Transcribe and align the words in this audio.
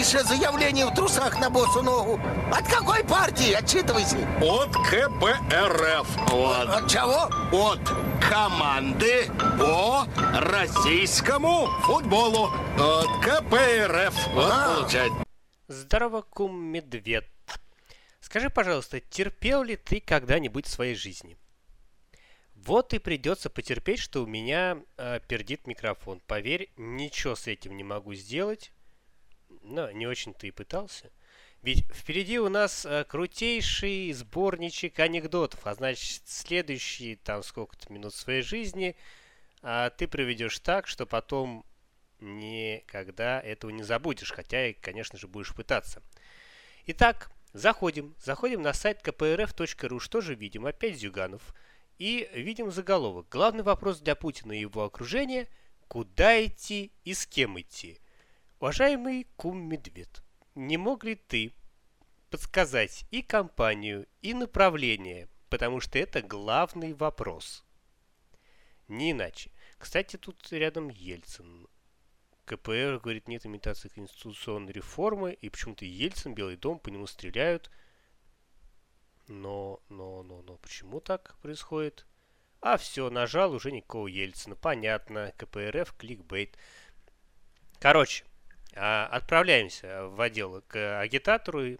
еще 0.00 0.24
заявление 0.24 0.86
в 0.86 0.94
трусах 0.94 1.38
на 1.38 1.50
босу 1.50 1.82
ногу. 1.82 2.18
От 2.50 2.66
какой 2.66 3.04
партии? 3.04 3.52
Отчитывайся. 3.52 4.16
От 4.40 4.72
КПРФ. 4.88 6.30
Вот. 6.30 6.68
От 6.70 6.90
чего? 6.90 7.28
От 7.52 7.80
команды 8.18 9.30
по 9.58 10.06
российскому 10.40 11.66
футболу. 11.82 12.48
От 12.78 13.08
КПРФ. 13.22 14.14
Вот 14.28 14.50
А. 14.50 14.74
получать. 14.74 15.12
Здорово, 15.68 16.22
кум 16.22 16.58
Медведь. 16.58 17.24
Скажи, 18.20 18.48
пожалуйста, 18.48 19.00
терпел 19.00 19.62
ли 19.62 19.76
ты 19.76 20.00
когда-нибудь 20.00 20.66
в 20.66 20.70
своей 20.70 20.94
жизни? 20.94 21.36
Вот 22.54 22.94
и 22.94 22.98
придется 22.98 23.50
потерпеть, 23.50 23.98
что 24.00 24.22
у 24.22 24.26
меня 24.26 24.78
э, 24.96 25.20
пердит 25.28 25.66
микрофон. 25.66 26.22
Поверь, 26.26 26.70
ничего 26.78 27.34
с 27.34 27.46
этим 27.46 27.76
не 27.76 27.84
могу 27.84 28.14
сделать. 28.14 28.72
Но 29.70 29.90
не 29.90 30.06
очень-то 30.06 30.46
и 30.46 30.50
пытался. 30.50 31.10
Ведь 31.62 31.84
впереди 31.92 32.38
у 32.38 32.48
нас 32.48 32.84
э, 32.84 33.04
крутейший 33.04 34.12
сборничек 34.12 34.98
анекдотов. 34.98 35.66
А 35.66 35.74
значит, 35.74 36.22
следующие 36.26 37.16
там 37.16 37.42
сколько-то 37.42 37.92
минут 37.92 38.14
своей 38.14 38.42
жизни 38.42 38.96
а, 39.62 39.90
ты 39.90 40.08
проведешь 40.08 40.58
так, 40.58 40.86
что 40.86 41.06
потом 41.06 41.64
никогда 42.18 43.40
этого 43.40 43.70
не 43.70 43.82
забудешь. 43.82 44.32
Хотя 44.32 44.68
и, 44.68 44.72
конечно 44.72 45.18
же, 45.18 45.28
будешь 45.28 45.54
пытаться. 45.54 46.02
Итак, 46.86 47.30
заходим. 47.52 48.14
Заходим 48.18 48.62
на 48.62 48.72
сайт 48.72 49.06
kprf.ru. 49.06 50.00
Что 50.00 50.20
же 50.20 50.34
видим? 50.34 50.66
Опять 50.66 50.98
Зюганов. 50.98 51.54
И 51.98 52.28
видим 52.32 52.70
заголовок. 52.70 53.28
Главный 53.28 53.62
вопрос 53.62 54.00
для 54.00 54.14
Путина 54.14 54.52
и 54.52 54.60
его 54.60 54.84
окружения– 54.84 55.46
куда 55.90 56.42
идти 56.46 56.92
и 57.04 57.14
с 57.14 57.26
кем 57.26 57.60
идти? 57.60 57.98
Уважаемый 58.60 59.26
кум 59.36 59.58
Медведь, 59.70 60.20
не 60.54 60.76
мог 60.76 61.02
ли 61.02 61.14
ты 61.14 61.54
подсказать 62.28 63.06
и 63.10 63.22
компанию, 63.22 64.06
и 64.20 64.34
направление, 64.34 65.30
потому 65.48 65.80
что 65.80 65.98
это 65.98 66.20
главный 66.20 66.92
вопрос. 66.92 67.64
Не 68.86 69.12
иначе. 69.12 69.50
Кстати, 69.78 70.18
тут 70.18 70.52
рядом 70.52 70.90
Ельцин. 70.90 71.68
КПР 72.44 73.00
говорит, 73.02 73.28
нет 73.28 73.46
имитации 73.46 73.88
конституционной 73.88 74.74
реформы, 74.74 75.32
и 75.32 75.48
почему-то 75.48 75.86
Ельцин, 75.86 76.34
Белый 76.34 76.58
дом, 76.58 76.78
по 76.80 76.90
нему 76.90 77.06
стреляют. 77.06 77.70
Но, 79.26 79.80
но, 79.88 80.22
но, 80.22 80.42
но, 80.42 80.58
почему 80.58 81.00
так 81.00 81.34
происходит? 81.40 82.04
А 82.60 82.76
все, 82.76 83.08
нажал 83.08 83.52
уже 83.52 83.72
никакого 83.72 84.06
Ельцина. 84.06 84.54
Понятно, 84.54 85.32
КПРФ, 85.38 85.96
кликбейт. 85.96 86.58
Короче, 87.78 88.24
отправляемся 88.74 90.06
в 90.06 90.20
отдел 90.20 90.62
к 90.68 91.00
агитатору. 91.00 91.78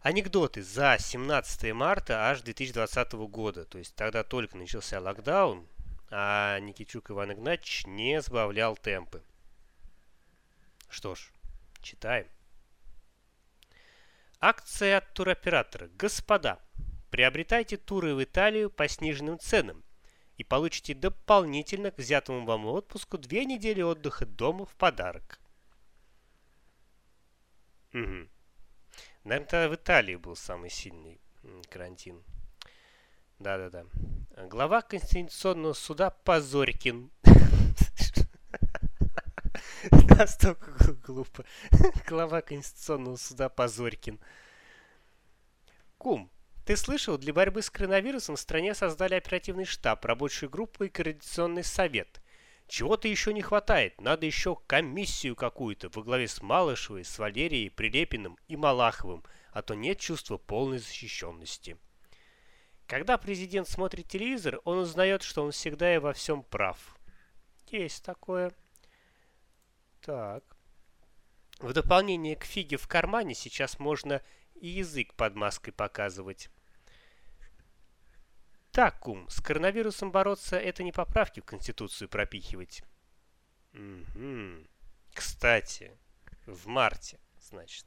Анекдоты 0.00 0.62
за 0.62 0.96
17 0.98 1.72
марта 1.72 2.30
аж 2.30 2.42
2020 2.42 3.12
года. 3.28 3.64
То 3.64 3.78
есть 3.78 3.94
тогда 3.94 4.22
только 4.22 4.56
начался 4.56 5.00
локдаун, 5.00 5.66
а 6.10 6.58
Никитюк 6.60 7.10
Иван 7.10 7.32
Игнатьевич 7.32 7.86
не 7.86 8.20
сбавлял 8.20 8.76
темпы. 8.76 9.22
Что 10.88 11.14
ж, 11.14 11.30
читаем. 11.82 12.26
Акция 14.40 14.98
от 14.98 15.12
туроператора. 15.14 15.88
Господа, 15.98 16.60
приобретайте 17.10 17.76
туры 17.76 18.14
в 18.14 18.22
Италию 18.22 18.70
по 18.70 18.86
сниженным 18.86 19.38
ценам 19.38 19.82
и 20.36 20.44
получите 20.44 20.94
дополнительно 20.94 21.90
к 21.90 21.98
взятому 21.98 22.44
вам 22.44 22.66
отпуску 22.66 23.18
две 23.18 23.44
недели 23.44 23.82
отдыха 23.82 24.26
дома 24.26 24.66
в 24.66 24.74
подарок. 24.76 25.40
Мгм. 27.92 28.28
Наверное, 29.24 29.48
тогда 29.48 29.68
в 29.68 29.74
Италии 29.74 30.16
был 30.16 30.36
самый 30.36 30.70
сильный 30.70 31.20
карантин. 31.70 32.22
Да-да-да. 33.38 33.86
Глава 34.48 34.82
Конституционного 34.82 35.72
суда 35.72 36.10
Позорькин. 36.10 37.10
Настолько 39.90 40.70
гл- 40.72 40.96
глупо. 41.06 41.44
Глава 42.06 42.42
Конституционного 42.42 43.16
суда 43.16 43.48
Позорькин. 43.48 44.20
Кум, 45.98 46.30
ты 46.66 46.76
слышал, 46.76 47.16
для 47.16 47.32
борьбы 47.32 47.62
с 47.62 47.70
коронавирусом 47.70 48.34
в 48.34 48.40
стране 48.40 48.74
создали 48.74 49.14
оперативный 49.14 49.64
штаб, 49.64 50.04
рабочую 50.04 50.50
группу 50.50 50.82
и 50.82 50.88
координационный 50.88 51.62
совет. 51.62 52.20
Чего-то 52.66 53.06
еще 53.06 53.32
не 53.32 53.40
хватает. 53.40 54.00
Надо 54.00 54.26
еще 54.26 54.56
комиссию 54.66 55.36
какую-то 55.36 55.90
во 55.90 56.02
главе 56.02 56.26
с 56.26 56.42
Малышевой, 56.42 57.04
с 57.04 57.20
Валерией, 57.20 57.70
Прилепиным 57.70 58.36
и 58.48 58.56
Малаховым, 58.56 59.22
а 59.52 59.62
то 59.62 59.74
нет 59.74 60.00
чувства 60.00 60.38
полной 60.38 60.78
защищенности. 60.78 61.76
Когда 62.88 63.16
президент 63.16 63.68
смотрит 63.68 64.08
телевизор, 64.08 64.60
он 64.64 64.78
узнает, 64.78 65.22
что 65.22 65.44
он 65.44 65.52
всегда 65.52 65.94
и 65.94 65.98
во 65.98 66.12
всем 66.12 66.42
прав. 66.42 66.98
Есть 67.70 68.04
такое. 68.04 68.52
Так. 70.00 70.42
В 71.60 71.72
дополнение 71.72 72.34
к 72.34 72.42
фиге 72.42 72.76
в 72.76 72.88
кармане 72.88 73.34
сейчас 73.34 73.78
можно 73.78 74.20
и 74.56 74.66
язык 74.66 75.14
под 75.14 75.36
маской 75.36 75.70
показывать. 75.70 76.50
Так, 78.76 78.98
кум, 78.98 79.26
с 79.30 79.40
коронавирусом 79.40 80.12
бороться 80.12 80.58
это 80.58 80.82
не 80.82 80.92
поправки 80.92 81.40
в 81.40 81.46
Конституцию 81.46 82.10
пропихивать. 82.10 82.82
Мгм. 83.72 84.68
Кстати, 85.14 85.96
в 86.44 86.66
марте, 86.66 87.18
значит. 87.40 87.86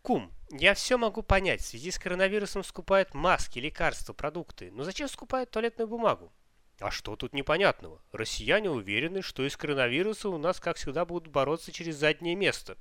Кум, 0.00 0.32
я 0.52 0.74
все 0.74 0.96
могу 0.96 1.24
понять. 1.24 1.60
В 1.60 1.66
связи 1.66 1.90
с 1.90 1.98
коронавирусом 1.98 2.62
скупают 2.62 3.12
маски, 3.12 3.58
лекарства, 3.58 4.12
продукты. 4.12 4.70
Но 4.70 4.84
зачем 4.84 5.08
скупают 5.08 5.50
туалетную 5.50 5.88
бумагу? 5.88 6.32
А 6.78 6.92
что 6.92 7.16
тут 7.16 7.32
непонятного? 7.32 8.00
Россияне 8.12 8.70
уверены, 8.70 9.22
что 9.22 9.44
из 9.44 9.56
коронавируса 9.56 10.28
у 10.28 10.38
нас, 10.38 10.60
как 10.60 10.76
всегда, 10.76 11.04
будут 11.04 11.32
бороться 11.32 11.72
через 11.72 11.96
заднее 11.96 12.36
место. 12.36 12.76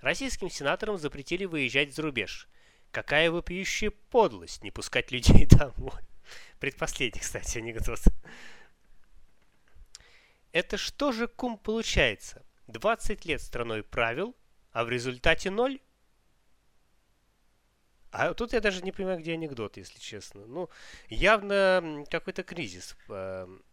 Российским 0.00 0.48
сенаторам 0.48 0.96
запретили 0.96 1.44
выезжать 1.44 1.94
за 1.94 2.00
рубеж. 2.00 2.48
Какая 2.94 3.28
вопиющая 3.28 3.90
подлость 3.90 4.62
не 4.62 4.70
пускать 4.70 5.10
людей 5.10 5.46
домой. 5.50 6.00
Предпоследний, 6.60 7.20
кстати, 7.20 7.58
анекдот. 7.58 7.98
Это 10.52 10.76
что 10.76 11.10
же, 11.10 11.26
кум, 11.26 11.58
получается? 11.58 12.44
20 12.68 13.24
лет 13.24 13.42
страной 13.42 13.82
правил, 13.82 14.36
а 14.70 14.84
в 14.84 14.90
результате 14.90 15.50
ноль? 15.50 15.80
А 18.12 18.32
тут 18.32 18.52
я 18.52 18.60
даже 18.60 18.80
не 18.82 18.92
понимаю, 18.92 19.18
где 19.18 19.32
анекдот, 19.32 19.76
если 19.76 19.98
честно. 19.98 20.46
Ну, 20.46 20.70
явно 21.08 22.04
какой-то 22.08 22.44
кризис. 22.44 22.96
эм, 23.08 23.64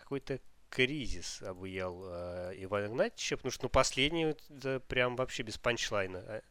Какой-то 0.00 0.40
кризис 0.68 1.42
обуял 1.42 2.02
э, 2.06 2.54
Ивана 2.56 2.86
Игнатьевича, 2.86 3.36
потому 3.36 3.52
что 3.52 3.66
ну, 3.66 3.68
последний 3.68 4.34
да, 4.48 4.80
прям 4.80 5.14
вообще 5.14 5.44
без 5.44 5.58
панчлайна. 5.58 6.42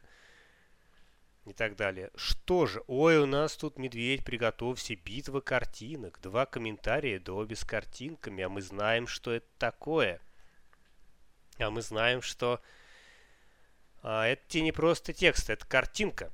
И 1.50 1.54
так 1.54 1.76
далее. 1.76 2.12
Что 2.16 2.68
же? 2.68 2.84
Ой, 2.86 3.18
у 3.18 3.26
нас 3.26 3.58
тут 3.58 3.80
медведь, 3.80 4.24
приготовься, 4.24 4.96
битва 4.96 5.42
картинок. 5.42 6.20
Два 6.22 6.46
комментария, 6.46 7.20
да 7.20 7.34
обе 7.34 7.56
с 7.56 7.64
картинками, 7.64 8.44
а 8.44 8.50
мы 8.50 8.62
знаем, 8.62 9.08
что 9.08 9.32
это 9.32 9.48
такое. 9.58 10.22
А 11.58 11.72
мы 11.72 11.82
знаем, 11.82 12.22
что 12.22 12.62
а, 14.04 14.28
это 14.28 14.44
тебе 14.48 14.62
не 14.62 14.72
просто 14.72 15.12
текст, 15.12 15.50
это 15.50 15.66
картинка. 15.66 16.32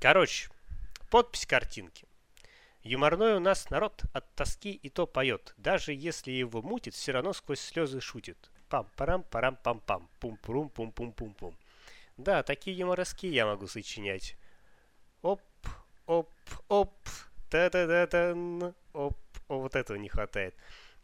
Короче, 0.00 0.50
подпись 1.08 1.46
картинки. 1.46 2.04
Юморной 2.82 3.34
у 3.34 3.40
нас 3.40 3.70
народ 3.70 4.02
от 4.12 4.28
тоски 4.34 4.72
и 4.72 4.88
то 4.88 5.06
поет. 5.06 5.54
Даже 5.56 5.92
если 5.92 6.32
его 6.32 6.62
мутит, 6.62 6.94
все 6.94 7.12
равно 7.12 7.32
сквозь 7.32 7.60
слезы 7.60 8.00
шутит. 8.00 8.50
Пам-парам-парам-пам-пам. 8.70 10.08
Пум-пурум-пум-пум-пум-пум. 10.20 11.56
Да, 12.16 12.42
такие 12.42 12.76
юморески 12.76 13.26
я 13.26 13.46
могу 13.46 13.66
сочинять. 13.66 14.36
Оп, 15.22 15.42
оп, 16.06 16.30
оп, 16.68 16.94
та-да-да-дан, 17.50 18.74
оп, 18.92 19.16
о, 19.48 19.58
вот 19.58 19.74
этого 19.74 19.96
не 19.96 20.08
хватает. 20.08 20.54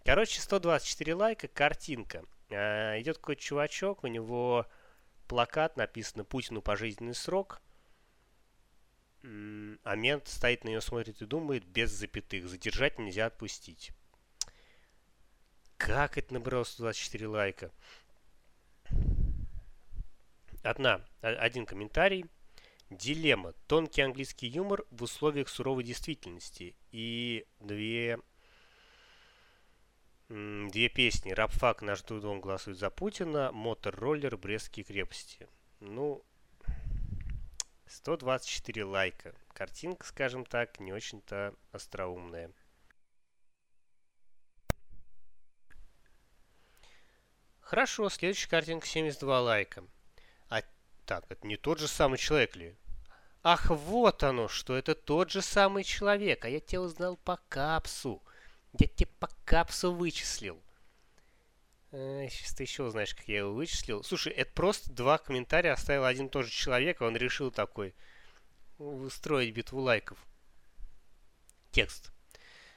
Короче, 0.05 0.41
124 0.41 1.15
лайка, 1.15 1.49
картинка. 1.49 2.25
А, 2.51 2.99
идет 3.01 3.19
какой-то 3.19 3.43
чувачок, 3.43 4.05
у 4.05 4.07
него 4.07 4.67
плакат, 5.27 5.77
написано 5.77 6.25
«Путину 6.25 6.63
пожизненный 6.63 7.15
срок». 7.15 7.61
А 9.23 9.97
мент 9.97 10.29
стоит 10.29 10.65
на 10.65 10.69
нее, 10.69 10.81
смотрит 10.81 11.21
и 11.21 11.27
думает 11.27 11.65
без 11.65 11.91
запятых. 11.91 12.49
Задержать 12.49 12.99
нельзя 12.99 13.27
отпустить. 13.27 13.93
Как 15.77 16.17
это 16.17 16.33
набрало 16.33 16.65
124 16.65 17.27
лайка? 17.27 17.71
Одна, 20.63 21.05
о- 21.23 21.29
один 21.29 21.67
комментарий. 21.67 22.27
Дилемма. 22.91 23.53
Тонкий 23.67 24.03
английский 24.03 24.49
юмор 24.49 24.85
в 24.91 25.03
условиях 25.03 25.49
суровой 25.49 25.85
действительности. 25.85 26.77
И 26.91 27.47
две, 27.61 28.19
Две 30.29 30.89
песни. 30.89 31.33
Рапфак 31.33 31.83
«Наш 31.83 32.03
Дудон» 32.03 32.41
голосует 32.41 32.79
за 32.79 32.89
Путина. 32.89 33.51
Мотор-роллер 33.51 34.37
«Брестские 34.37 34.85
крепости». 34.85 35.49
Ну, 35.81 36.25
124 37.89 38.85
лайка. 38.85 39.35
Картинка, 39.53 40.07
скажем 40.07 40.45
так, 40.45 40.79
не 40.79 40.93
очень-то 40.93 41.53
остроумная. 41.73 42.53
Хорошо, 47.61 48.09
следующая 48.09 48.49
картинка 48.49 48.87
72 48.87 49.41
лайка. 49.41 49.85
Так, 51.11 51.25
это 51.29 51.45
не 51.45 51.57
тот 51.57 51.81
же 51.81 51.89
самый 51.89 52.19
человек 52.19 52.55
ли? 52.55 52.77
Ах, 53.43 53.69
вот 53.69 54.23
оно, 54.23 54.47
что 54.47 54.77
это 54.77 54.95
тот 54.95 55.33
же 55.33 55.43
самый 55.43 55.83
человек, 55.83 56.45
а 56.45 56.49
я 56.49 56.61
тебя 56.61 56.83
узнал 56.83 57.17
по 57.17 57.41
капсу. 57.49 58.23
Я 58.79 58.87
тебя 58.87 59.11
по 59.19 59.29
капсу 59.45 59.93
вычислил. 59.93 60.63
А, 61.91 62.29
сейчас 62.31 62.55
ты 62.55 62.63
еще 62.63 62.85
узнаешь, 62.85 63.17
как 63.17 63.27
я 63.27 63.39
его 63.39 63.53
вычислил. 63.53 64.05
Слушай, 64.05 64.35
это 64.35 64.53
просто 64.53 64.93
два 64.93 65.19
комментария 65.19 65.73
оставил 65.73 66.05
один 66.05 66.27
и 66.27 66.31
тот 66.31 66.47
же 66.47 66.53
человек, 66.53 67.03
а 67.03 67.07
он 67.07 67.17
решил 67.17 67.51
такой 67.51 67.93
устроить 68.79 69.53
битву 69.53 69.81
лайков. 69.81 70.25
Текст. 71.73 72.13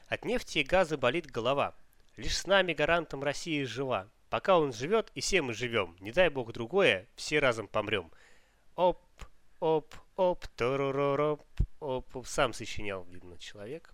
От 0.07 0.25
нефти 0.25 0.57
и 0.57 0.63
газа 0.63 0.97
болит 0.97 1.27
голова. 1.29 1.75
Лишь 2.17 2.39
с 2.39 2.47
нами, 2.47 2.73
гарантом 2.73 3.21
России, 3.21 3.63
жива. 3.63 4.09
Пока 4.31 4.57
он 4.57 4.73
живет, 4.73 5.11
и 5.13 5.21
все 5.21 5.43
мы 5.43 5.53
живем. 5.53 5.95
Не 5.99 6.11
дай 6.11 6.29
бог 6.29 6.51
другое, 6.51 7.07
все 7.15 7.37
разом 7.37 7.67
помрем. 7.67 8.11
Оп, 8.75 8.99
оп, 9.59 9.93
оп, 10.15 10.47
торороп, 10.55 11.43
оп, 11.79 12.25
сам 12.25 12.53
сочинял, 12.53 13.03
видно, 13.03 13.37
человек. 13.37 13.93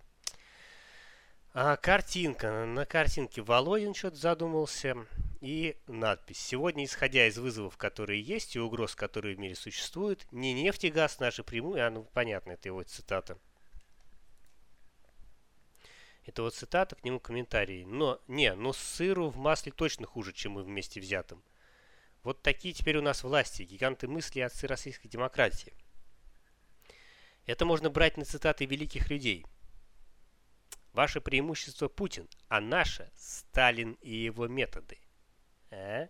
А, 1.52 1.76
картинка. 1.76 2.64
На 2.64 2.86
картинке 2.86 3.42
Володин 3.42 3.92
что-то 3.94 4.16
задумался. 4.16 5.06
И 5.40 5.76
надпись. 5.86 6.38
Сегодня, 6.38 6.84
исходя 6.84 7.26
из 7.26 7.38
вызовов, 7.38 7.76
которые 7.76 8.20
есть, 8.22 8.56
и 8.56 8.60
угроз, 8.60 8.94
которые 8.94 9.36
в 9.36 9.38
мире 9.38 9.54
существуют, 9.54 10.26
не 10.32 10.52
нефть 10.52 10.84
и 10.84 10.90
газ 10.90 11.18
наши 11.18 11.42
прямые, 11.42 11.86
а 11.86 11.90
ну 11.90 12.04
понятно, 12.12 12.52
это 12.52 12.68
его 12.68 12.82
цитата. 12.82 13.38
Это 16.26 16.42
вот 16.42 16.54
цитата, 16.54 16.94
к 16.94 17.04
нему 17.04 17.18
комментарии. 17.20 17.84
Но, 17.84 18.20
не, 18.28 18.54
но 18.54 18.72
сыру 18.72 19.30
в 19.30 19.36
масле 19.36 19.72
точно 19.72 20.06
хуже, 20.06 20.32
чем 20.32 20.52
мы 20.52 20.62
вместе 20.62 21.00
взятым. 21.00 21.42
Вот 22.22 22.42
такие 22.42 22.74
теперь 22.74 22.98
у 22.98 23.02
нас 23.02 23.22
власти, 23.22 23.62
гиганты 23.62 24.06
мысли 24.06 24.40
отцы 24.40 24.66
российской 24.66 25.08
демократии. 25.08 25.72
Это 27.46 27.64
можно 27.64 27.88
брать 27.90 28.16
на 28.16 28.24
цитаты 28.24 28.66
великих 28.66 29.10
людей. 29.10 29.46
Ваше 30.92 31.20
преимущество 31.20 31.88
Путин, 31.88 32.28
а 32.48 32.60
наше 32.60 33.10
Сталин 33.16 33.92
и 34.00 34.14
его 34.14 34.48
методы. 34.48 34.98
А? 35.70 36.08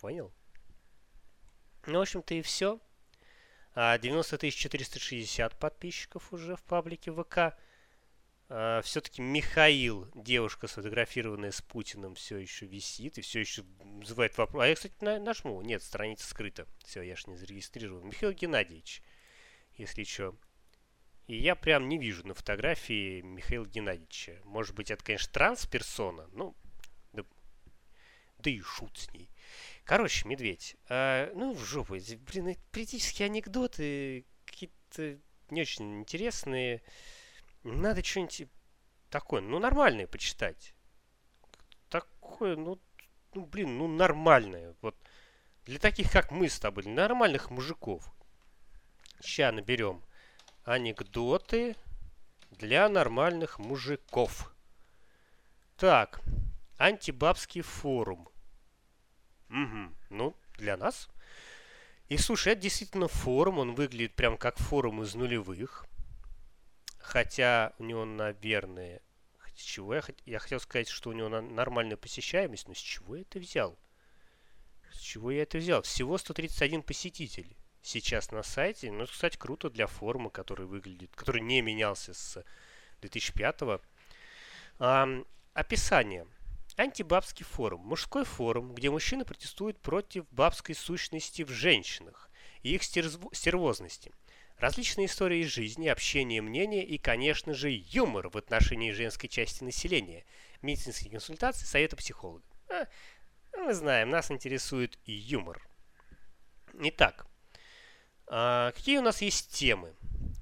Понял? 0.00 0.32
Ну, 1.86 1.98
в 1.98 2.02
общем-то 2.02 2.34
и 2.34 2.42
все. 2.42 2.80
90 3.74 4.50
460 4.50 5.58
подписчиков 5.58 6.32
уже 6.32 6.56
в 6.56 6.62
паблике 6.62 7.12
ВК. 7.12 7.56
А, 8.54 8.82
Все-таки 8.82 9.22
Михаил, 9.22 10.10
девушка, 10.14 10.66
сфотографированная 10.66 11.52
с 11.52 11.62
Путиным, 11.62 12.14
все 12.14 12.36
еще 12.36 12.66
висит 12.66 13.16
и 13.16 13.22
все 13.22 13.40
еще 13.40 13.62
вызывает 13.82 14.36
вопрос. 14.36 14.62
А 14.62 14.68
я, 14.68 14.74
кстати, 14.74 14.94
нажму. 15.00 15.62
Нет, 15.62 15.82
страница 15.82 16.28
скрыта. 16.28 16.66
Все, 16.84 17.00
я 17.00 17.16
ж 17.16 17.28
не 17.28 17.36
зарегистрирован. 17.36 18.08
Михаил 18.08 18.32
Геннадьевич, 18.32 19.02
если 19.78 20.04
что. 20.04 20.36
И 21.28 21.36
я 21.36 21.54
прям 21.54 21.88
не 21.88 21.96
вижу 21.96 22.26
на 22.26 22.34
фотографии 22.34 23.22
Михаила 23.22 23.64
Геннадьевича. 23.64 24.38
Может 24.44 24.74
быть, 24.74 24.90
это, 24.90 25.02
конечно, 25.02 25.32
трансперсона. 25.32 26.28
Ну, 26.32 26.54
да, 27.14 27.24
да 28.36 28.50
и 28.50 28.60
шут 28.60 28.98
с 28.98 29.10
ней. 29.14 29.30
Короче, 29.84 30.28
медведь. 30.28 30.76
А, 30.90 31.32
ну, 31.34 31.54
в 31.54 31.64
жопу. 31.64 31.94
Блин, 31.94 32.54
политические 32.70 33.26
анекдоты 33.26 34.26
какие-то 34.44 35.18
не 35.48 35.62
очень 35.62 36.00
интересные. 36.00 36.82
Надо 37.64 38.02
что-нибудь 38.02 38.48
такое, 39.10 39.40
ну, 39.40 39.58
нормальное 39.58 40.06
почитать. 40.06 40.74
Такое, 41.88 42.56
ну, 42.56 42.78
ну, 43.34 43.46
блин, 43.46 43.78
ну, 43.78 43.88
нормальное. 43.88 44.74
Вот 44.82 44.96
для 45.64 45.78
таких, 45.78 46.10
как 46.10 46.30
мы 46.30 46.48
с 46.48 46.58
тобой, 46.58 46.84
для 46.84 46.92
нормальных 46.92 47.50
мужиков. 47.50 48.12
Сейчас 49.20 49.54
наберем 49.54 50.02
анекдоты 50.64 51.76
для 52.50 52.88
нормальных 52.88 53.58
мужиков. 53.58 54.52
Так, 55.76 56.20
антибабский 56.78 57.62
форум. 57.62 58.28
Угу. 59.50 59.94
Ну, 60.10 60.36
для 60.56 60.76
нас. 60.76 61.08
И 62.08 62.16
слушай, 62.16 62.52
это 62.52 62.62
действительно 62.62 63.08
форум, 63.08 63.58
он 63.58 63.74
выглядит 63.74 64.14
прям 64.14 64.36
как 64.36 64.58
форум 64.58 65.02
из 65.02 65.14
нулевых. 65.14 65.86
Хотя 67.02 67.74
у 67.78 67.84
него, 67.84 68.04
наверное... 68.04 69.00
С 69.54 69.62
чего 69.62 69.94
я, 69.94 70.02
я 70.24 70.38
хотел 70.38 70.60
сказать, 70.60 70.88
что 70.88 71.10
у 71.10 71.12
него 71.12 71.28
нормальная 71.28 71.98
посещаемость, 71.98 72.68
но 72.68 72.74
с 72.74 72.78
чего 72.78 73.16
я 73.16 73.22
это 73.22 73.38
взял? 73.38 73.78
С 74.90 74.98
чего 74.98 75.30
я 75.30 75.42
это 75.42 75.58
взял? 75.58 75.82
Всего 75.82 76.16
131 76.16 76.82
посетитель 76.82 77.54
сейчас 77.82 78.30
на 78.30 78.42
сайте. 78.42 78.90
Ну, 78.90 79.06
кстати, 79.06 79.36
круто 79.36 79.68
для 79.68 79.86
форума, 79.86 80.30
который 80.30 80.64
выглядит, 80.64 81.14
который 81.14 81.42
не 81.42 81.60
менялся 81.60 82.14
с 82.14 82.42
2005 83.02 83.62
-го. 83.62 83.82
А, 84.78 85.06
описание. 85.52 86.26
Антибабский 86.76 87.44
форум. 87.44 87.82
Мужской 87.82 88.24
форум, 88.24 88.74
где 88.74 88.90
мужчины 88.90 89.26
протестуют 89.26 89.78
против 89.80 90.26
бабской 90.30 90.74
сущности 90.74 91.42
в 91.42 91.50
женщинах 91.50 92.30
и 92.62 92.74
их 92.74 92.82
стервозности. 92.82 94.12
Различные 94.62 95.06
истории 95.06 95.40
из 95.40 95.48
жизни, 95.48 95.88
общение, 95.88 96.40
мнения 96.40 96.84
и, 96.84 96.96
конечно 96.96 97.52
же, 97.52 97.68
юмор 97.68 98.28
в 98.28 98.36
отношении 98.36 98.92
женской 98.92 99.28
части 99.28 99.64
населения. 99.64 100.24
Медицинские 100.62 101.10
консультации, 101.10 101.66
советы 101.66 101.96
психолога. 101.96 102.44
А, 102.68 102.86
мы 103.58 103.74
знаем, 103.74 104.10
нас 104.10 104.30
интересует 104.30 105.00
и 105.04 105.14
юмор. 105.14 105.60
Итак, 106.74 107.26
а, 108.28 108.70
какие 108.70 108.98
у 108.98 109.02
нас 109.02 109.20
есть 109.20 109.50
темы? 109.52 109.96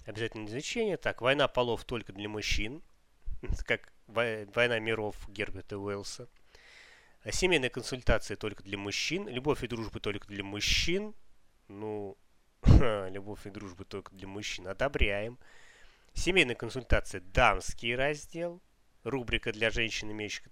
Обязательно 0.05 0.49
изучение. 0.49 0.99
Так, 0.99 1.23
война 1.23 1.49
полов 1.49 1.87
только 1.87 2.12
для 2.12 2.28
мужчин. 2.28 2.82
Как 3.64 3.90
Война 4.06 4.78
миров 4.81 5.16
Герберта 5.31 5.78
Уэллса. 5.78 6.28
Семейная 7.30 7.71
консультация 7.71 8.37
только 8.37 8.62
для 8.64 8.76
мужчин. 8.76 9.28
Любовь 9.28 9.64
и 9.64 9.66
дружба 9.66 9.99
только 9.99 10.28
для 10.28 10.44
мужчин. 10.44 11.14
Ну, 11.68 12.18
любовь 13.11 13.47
и 13.47 13.50
дружба 13.50 13.85
только 13.85 14.14
для 14.14 14.29
мужчин. 14.29 14.69
Одобряем. 14.69 15.38
Семейная 16.14 16.55
консультация 16.55 17.21
дамский 17.21 17.95
раздел. 17.95 18.61
Рубрика 19.02 19.52
для 19.52 19.71
женщин, 19.71 20.11
имеющих, 20.11 20.45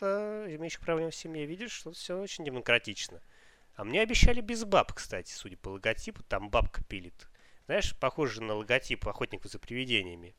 имеющих 0.00 0.80
проблем 0.80 1.10
в 1.10 1.14
семье. 1.14 1.44
Видишь, 1.44 1.72
что 1.72 1.92
все 1.92 2.18
очень 2.18 2.44
демократично. 2.44 3.20
А 3.74 3.84
мне 3.84 4.00
обещали 4.00 4.40
без 4.40 4.64
баб, 4.64 4.92
кстати, 4.92 5.32
судя 5.32 5.56
по 5.56 5.68
логотипу. 5.70 6.22
Там 6.22 6.48
бабка 6.48 6.82
пилит. 6.84 7.28
Знаешь, 7.66 7.98
похоже 7.98 8.42
на 8.42 8.54
логотип 8.54 9.06
охотников 9.06 9.50
за 9.50 9.58
привидениями. 9.58 10.34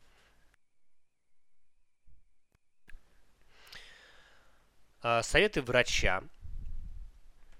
А, 5.01 5.21
советы 5.21 5.61
врача 5.61 6.23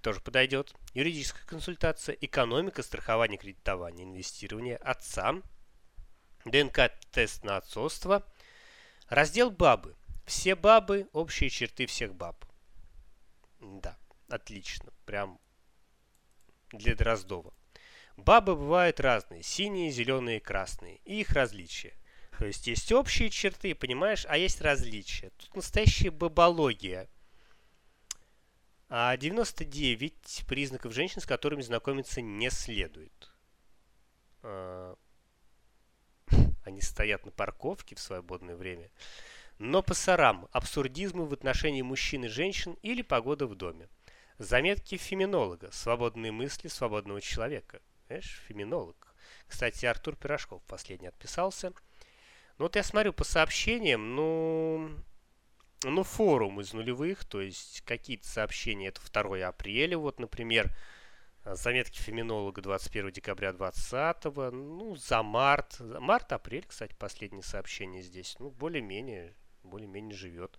тоже 0.06 0.20
подойдет. 0.20 0.72
Юридическая 0.94 1.44
консультация, 1.46 2.16
экономика, 2.20 2.84
страхование, 2.84 3.38
кредитование, 3.38 4.06
инвестирование, 4.06 4.76
отца, 4.76 5.42
ДНК-тест 6.44 7.42
на 7.42 7.56
отцовство, 7.56 8.24
раздел 9.08 9.50
бабы. 9.50 9.96
Все 10.24 10.54
бабы, 10.54 11.08
общие 11.12 11.50
черты 11.50 11.86
всех 11.86 12.14
баб. 12.14 12.44
Да, 13.58 13.98
отлично. 14.28 14.92
Прям 15.06 15.40
для 16.70 16.94
Дроздова. 16.94 17.52
Бабы 18.16 18.54
бывают 18.54 19.00
разные. 19.00 19.42
Синие, 19.42 19.90
зеленые, 19.90 20.38
красные. 20.38 21.00
И 21.04 21.18
их 21.22 21.32
различия. 21.32 21.94
То 22.38 22.46
есть 22.46 22.68
есть 22.68 22.92
общие 22.92 23.28
черты, 23.28 23.74
понимаешь, 23.74 24.24
а 24.28 24.38
есть 24.38 24.60
различия. 24.60 25.30
Тут 25.30 25.56
настоящая 25.56 26.12
бабология 26.12 27.08
а 28.88 29.16
99 29.16 30.44
признаков 30.46 30.92
женщин, 30.92 31.20
с 31.20 31.26
которыми 31.26 31.62
знакомиться 31.62 32.20
не 32.20 32.50
следует. 32.50 33.32
А, 34.42 34.96
они 36.64 36.80
стоят 36.80 37.24
на 37.24 37.32
парковке 37.32 37.94
в 37.94 38.00
свободное 38.00 38.56
время. 38.56 38.90
Но 39.58 39.82
по 39.82 39.94
сарам 39.94 40.48
абсурдизмы 40.52 41.26
в 41.26 41.32
отношении 41.32 41.82
мужчин 41.82 42.24
и 42.24 42.28
женщин 42.28 42.76
или 42.82 43.02
погода 43.02 43.46
в 43.46 43.54
доме. 43.54 43.88
Заметки 44.38 44.96
феминолога. 44.96 45.70
Свободные 45.72 46.30
мысли 46.30 46.68
свободного 46.68 47.20
человека. 47.22 47.80
Знаешь, 48.06 48.42
феминолог. 48.46 49.14
Кстати, 49.48 49.86
Артур 49.86 50.14
Пирожков 50.14 50.62
последний 50.64 51.08
отписался. 51.08 51.72
Ну 52.58 52.64
вот 52.64 52.76
я 52.76 52.82
смотрю 52.82 53.12
по 53.12 53.24
сообщениям, 53.24 54.14
ну... 54.14 54.90
ну, 55.84 56.02
форум 56.02 56.60
из 56.60 56.72
нулевых, 56.72 57.24
то 57.24 57.40
есть 57.40 57.82
какие-то 57.82 58.26
сообщения, 58.26 58.88
это 58.88 59.00
2 59.12 59.46
апреля, 59.46 59.98
вот, 59.98 60.18
например, 60.18 60.74
заметки 61.44 61.98
феминолога 61.98 62.62
21 62.62 63.12
декабря 63.12 63.52
20 63.52 64.24
ну, 64.52 64.96
за 64.96 65.22
март, 65.22 65.78
март-апрель, 65.80 66.66
кстати, 66.66 66.94
последнее 66.94 67.42
сообщение 67.42 68.02
здесь, 68.02 68.36
ну, 68.38 68.50
более-менее, 68.50 69.34
более-менее 69.62 70.16
живет. 70.16 70.58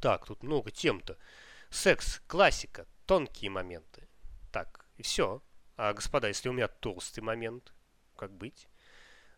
Так, 0.00 0.26
тут 0.26 0.42
много 0.42 0.70
тем-то. 0.70 1.16
Секс, 1.70 2.20
классика, 2.26 2.86
тонкие 3.06 3.50
моменты. 3.50 4.08
Так, 4.50 4.86
и 4.96 5.02
все. 5.02 5.42
А, 5.76 5.92
господа, 5.92 6.28
если 6.28 6.48
у 6.48 6.52
меня 6.52 6.68
толстый 6.68 7.20
момент, 7.20 7.72
как 8.16 8.32
быть? 8.32 8.68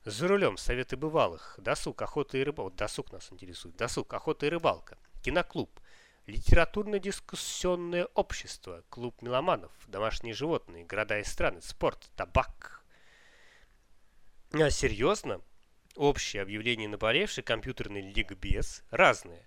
За 0.05 0.27
рулем 0.27 0.57
советы 0.57 0.97
бывалых. 0.97 1.55
Досуг, 1.59 2.03
охота 2.03 2.37
и 2.37 2.43
рыбалка. 2.43 2.77
Досуг 2.77 3.13
нас 3.13 3.31
интересует. 3.33 3.77
Досуг, 3.77 4.13
охота 4.13 4.47
и 4.47 4.49
рыбалка. 4.49 4.99
Киноклуб. 5.23 5.81
Литературно-дискуссионное 6.27 8.07
общество. 8.15 8.83
Клуб 8.89 9.23
меломанов. 9.23 9.71
Домашние 9.87 10.35
животные. 10.35 10.85
Города 10.85 11.19
и 11.21 11.25
страны. 11.25 11.63
Спорт. 11.63 12.11
Табак. 12.17 12.83
А 14.53 14.71
серьезно? 14.71 15.41
Общее 15.95 16.43
объявление 16.43 16.89
наболевшей 16.89 17.45
компьютерный 17.45 18.01
ликбез 18.01 18.83
разные. 18.91 19.47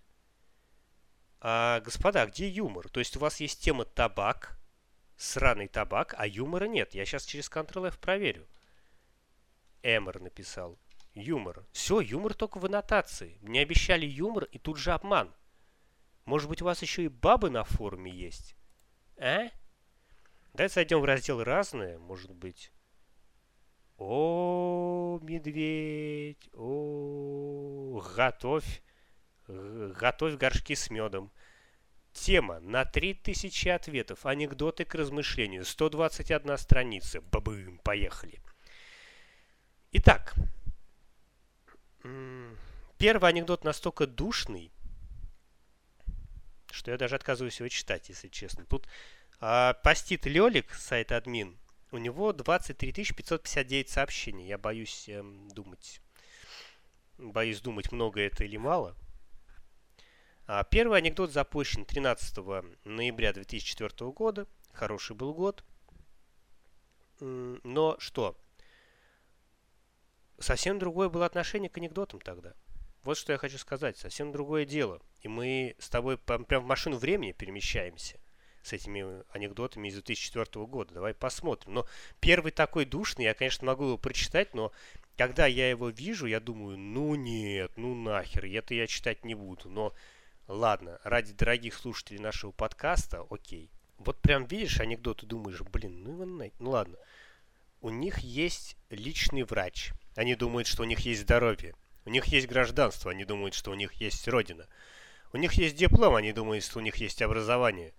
А, 1.41 1.81
господа, 1.81 2.25
где 2.27 2.47
юмор? 2.47 2.87
То 2.89 2.99
есть 2.99 3.17
у 3.17 3.19
вас 3.19 3.39
есть 3.39 3.61
тема 3.61 3.83
табак, 3.83 4.57
сраный 5.17 5.67
табак, 5.67 6.15
а 6.17 6.25
юмора 6.25 6.65
нет. 6.65 6.93
Я 6.93 7.05
сейчас 7.05 7.25
через 7.25 7.49
Ctrl-F 7.49 7.99
проверю. 7.99 8.47
Эмер 9.85 10.19
написал. 10.19 10.79
Юмор. 11.13 11.63
Все, 11.71 11.99
юмор 11.99 12.33
только 12.33 12.57
в 12.57 12.65
аннотации. 12.65 13.37
Мне 13.41 13.61
обещали 13.61 14.05
юмор 14.07 14.45
и 14.45 14.57
тут 14.57 14.77
же 14.77 14.91
обман. 14.91 15.31
Может 16.25 16.49
быть, 16.49 16.63
у 16.63 16.65
вас 16.65 16.81
еще 16.81 17.03
и 17.03 17.07
бабы 17.07 17.51
на 17.51 17.63
форуме 17.63 18.11
есть? 18.11 18.55
А? 19.17 19.49
Давайте 20.53 20.73
зайдем 20.73 21.01
в 21.01 21.05
раздел 21.05 21.43
«Разное», 21.43 21.99
может 21.99 22.33
быть. 22.33 22.71
О, 23.97 25.19
медведь, 25.21 26.49
о, 26.53 28.01
готовь, 28.15 28.81
готовь 29.47 30.35
горшки 30.35 30.73
с 30.73 30.89
медом. 30.89 31.31
Тема 32.11 32.59
на 32.59 32.85
3000 32.85 33.67
ответов, 33.67 34.25
анекдоты 34.25 34.83
к 34.83 34.95
размышлению, 34.95 35.63
121 35.63 36.57
страница. 36.57 37.21
Бабым, 37.21 37.77
поехали. 37.79 38.41
Итак, 39.97 40.35
первый 42.97 43.29
анекдот 43.29 43.63
настолько 43.63 44.05
душный, 44.05 44.69
что 46.69 46.91
я 46.91 46.97
даже 46.97 47.15
отказываюсь 47.15 47.61
его 47.61 47.69
читать, 47.69 48.09
если 48.09 48.27
честно. 48.27 48.65
Тут 48.65 48.89
а, 49.39 49.71
постит 49.85 50.25
Лелик, 50.25 50.73
сайт 50.73 51.13
админ, 51.13 51.57
у 51.93 51.97
него 51.97 52.33
23 52.33 52.91
559 52.91 53.89
сообщений. 53.89 54.45
Я 54.47 54.57
боюсь 54.57 55.07
эм, 55.07 55.47
думать, 55.51 56.01
боюсь 57.17 57.61
думать, 57.61 57.93
много 57.93 58.19
это 58.19 58.43
или 58.43 58.57
мало. 58.57 58.97
А, 60.45 60.65
первый 60.65 60.97
анекдот 60.97 61.31
запущен 61.31 61.85
13 61.85 62.37
ноября 62.83 63.31
2004 63.31 64.11
года. 64.11 64.45
Хороший 64.73 65.15
был 65.15 65.33
год. 65.33 65.63
Но 67.21 67.95
что? 67.99 68.37
Совсем 70.39 70.79
другое 70.79 71.09
было 71.09 71.25
отношение 71.25 71.69
к 71.69 71.77
анекдотам 71.77 72.19
тогда. 72.19 72.53
Вот 73.03 73.17
что 73.17 73.31
я 73.33 73.37
хочу 73.37 73.57
сказать, 73.57 73.97
совсем 73.97 74.31
другое 74.31 74.65
дело. 74.65 74.99
И 75.21 75.27
мы 75.27 75.75
с 75.79 75.89
тобой 75.89 76.17
прям 76.17 76.63
в 76.63 76.65
машину 76.65 76.97
времени 76.97 77.33
перемещаемся 77.33 78.19
с 78.63 78.73
этими 78.73 79.23
анекдотами 79.29 79.89
из 79.89 79.93
2004 79.93 80.65
года. 80.65 80.95
Давай 80.95 81.13
посмотрим. 81.13 81.75
Но 81.75 81.87
первый 82.19 82.51
такой 82.51 82.85
душный, 82.85 83.25
я, 83.25 83.35
конечно, 83.35 83.67
могу 83.67 83.85
его 83.85 83.97
прочитать, 83.99 84.55
но 84.55 84.71
когда 85.17 85.45
я 85.45 85.69
его 85.69 85.89
вижу, 85.89 86.25
я 86.25 86.39
думаю, 86.39 86.77
ну 86.77 87.13
нет, 87.13 87.71
ну 87.75 87.93
нахер, 87.93 88.45
это 88.45 88.73
я 88.73 88.87
читать 88.87 89.23
не 89.23 89.35
буду. 89.35 89.69
Но 89.69 89.93
ладно, 90.47 90.99
ради 91.03 91.33
дорогих 91.33 91.75
слушателей 91.75 92.19
нашего 92.19 92.51
подкаста, 92.51 93.23
окей. 93.29 93.69
Вот 93.99 94.19
прям 94.19 94.45
видишь 94.45 94.79
анекдот 94.79 95.21
и 95.21 95.27
думаешь, 95.27 95.61
блин, 95.61 96.03
ну 96.03 96.51
ну 96.57 96.69
ладно. 96.71 96.97
У 97.81 97.91
них 97.91 98.17
есть 98.19 98.77
личный 98.89 99.43
врач– 99.43 99.91
они 100.15 100.35
думают, 100.35 100.67
что 100.67 100.83
у 100.83 100.85
них 100.85 100.99
есть 100.99 101.21
здоровье. 101.21 101.75
У 102.05 102.09
них 102.09 102.25
есть 102.25 102.47
гражданство, 102.47 103.11
они 103.11 103.25
думают, 103.25 103.53
что 103.53 103.71
у 103.71 103.75
них 103.75 103.93
есть 103.93 104.27
родина. 104.27 104.67
У 105.33 105.37
них 105.37 105.53
есть 105.53 105.75
диплом, 105.75 106.15
они 106.15 106.31
думают, 106.31 106.63
что 106.63 106.79
у 106.79 106.81
них 106.81 106.95
есть 106.97 107.21
образование. 107.21 107.93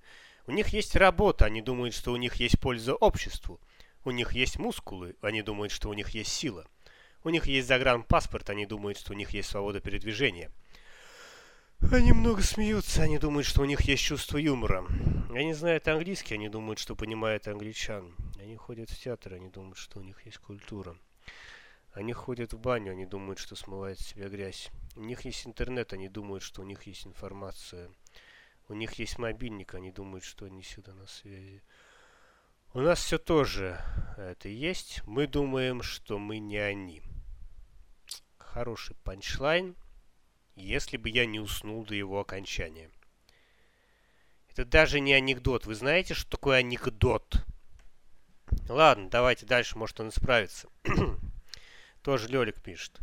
У 0.47 0.53
них 0.53 0.69
есть 0.69 0.97
работа, 0.97 1.45
они 1.45 1.61
думают, 1.61 1.95
что 1.95 2.13
у 2.13 2.17
них 2.17 2.37
есть 2.37 2.59
польза 2.59 2.95
обществу. 2.95 3.61
У 4.05 4.13
них 4.13 4.33
есть 4.33 4.59
мускулы, 4.59 5.17
они 5.21 5.43
думают, 5.43 5.73
что 5.73 5.89
у 5.89 5.93
них 5.93 6.11
есть 6.11 6.33
сила. 6.33 6.67
У 7.25 7.31
них 7.31 7.47
есть 7.47 7.67
загранпаспорт, 7.67 8.49
они 8.51 8.65
думают, 8.65 8.99
что 8.99 9.13
у 9.13 9.17
них 9.17 9.31
есть 9.31 9.49
свобода 9.49 9.81
передвижения. 9.81 10.53
Они 11.93 12.13
много 12.13 12.41
смеются, 12.43 13.03
они 13.03 13.19
думают, 13.19 13.47
что 13.47 13.63
у 13.63 13.65
них 13.65 13.81
есть 13.83 14.03
чувство 14.03 14.39
юмора. 14.39 14.87
Они 15.31 15.53
знают 15.53 15.89
английский, 15.89 16.35
они 16.35 16.49
думают, 16.49 16.79
что 16.79 16.95
понимают 16.95 17.49
англичан. 17.49 18.15
Они 18.39 18.57
ходят 18.57 18.89
в 18.89 18.99
театр, 18.99 19.35
они 19.35 19.49
думают, 19.49 19.77
что 19.77 19.99
у 19.99 20.03
них 20.03 20.25
есть 20.25 20.39
культура. 20.39 20.97
Они 21.97 22.13
ходят 22.13 22.53
в 22.53 22.59
баню, 22.59 22.93
они 22.93 23.07
думают, 23.07 23.39
что 23.39 23.57
смывает 23.57 23.99
с 23.99 24.09
себя 24.09 24.29
грязь. 24.29 24.69
У 24.97 25.01
них 25.01 25.23
есть 25.23 25.47
интернет, 25.47 25.95
они 25.95 26.11
думают, 26.11 26.43
что 26.43 26.61
у 26.61 26.65
них 26.67 26.83
есть 26.83 27.07
информация. 27.07 27.91
У 28.69 28.75
них 28.75 28.93
есть 28.99 29.19
мобильник, 29.19 29.75
они 29.75 29.91
думают, 29.93 30.23
что 30.23 30.45
они 30.45 30.63
сюда 30.63 30.93
на 30.93 31.07
связи. 31.07 31.63
У 32.75 32.81
нас 32.81 32.99
все 32.99 33.17
тоже 33.17 33.81
это 34.19 34.51
есть. 34.51 35.01
Мы 35.07 35.27
думаем, 35.27 35.81
что 35.81 36.19
мы 36.19 36.39
не 36.39 36.59
они. 36.59 37.01
Хороший 38.37 38.95
панчлайн, 38.97 39.75
если 40.55 40.99
бы 40.99 41.09
я 41.09 41.25
не 41.25 41.41
уснул 41.41 41.83
до 41.87 41.95
его 41.95 42.21
окончания. 42.21 42.91
Это 44.51 44.67
даже 44.67 45.01
не 45.01 45.15
анекдот. 45.15 45.65
Вы 45.65 45.75
знаете, 45.75 46.13
что 46.13 46.29
такое 46.29 46.59
анекдот? 46.59 47.43
Ладно, 48.69 49.09
давайте 49.09 49.47
дальше, 49.47 49.79
может 49.79 49.99
он 49.99 50.11
исправится. 50.11 50.69
Тоже 52.07 52.29
Лёлик 52.29 52.63
пишет. 52.63 53.01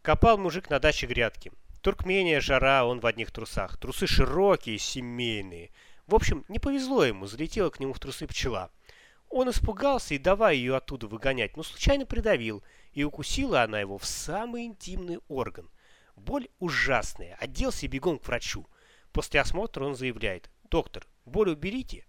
Копал 0.00 0.38
мужик 0.38 0.70
на 0.70 0.78
даче 0.78 1.06
грядки. 1.06 1.52
Туркмения, 1.82 2.40
жара, 2.40 2.86
он 2.86 2.98
в 2.98 3.04
одних 3.04 3.30
трусах. 3.30 3.76
Трусы 3.76 4.06
широкие, 4.06 4.78
семейные. 4.78 5.70
В 6.06 6.14
общем, 6.14 6.46
не 6.48 6.58
повезло 6.58 7.04
ему, 7.04 7.26
залетела 7.26 7.68
к 7.68 7.78
нему 7.78 7.92
в 7.92 8.00
трусы 8.00 8.26
пчела. 8.26 8.70
Он 9.28 9.50
испугался 9.50 10.14
и 10.14 10.18
давай 10.18 10.56
ее 10.56 10.76
оттуда 10.76 11.08
выгонять, 11.08 11.58
но 11.58 11.62
случайно 11.62 12.06
придавил, 12.06 12.64
и 12.92 13.04
укусила 13.04 13.60
она 13.60 13.80
его 13.80 13.98
в 13.98 14.06
самый 14.06 14.64
интимный 14.64 15.18
орган. 15.28 15.68
Боль 16.16 16.48
ужасная, 16.58 17.36
оделся 17.38 17.86
бегом 17.86 18.18
к 18.18 18.26
врачу. 18.26 18.66
После 19.12 19.42
осмотра 19.42 19.84
он 19.84 19.94
заявляет, 19.94 20.50
доктор, 20.70 21.06
боль 21.26 21.50
уберите, 21.50 22.06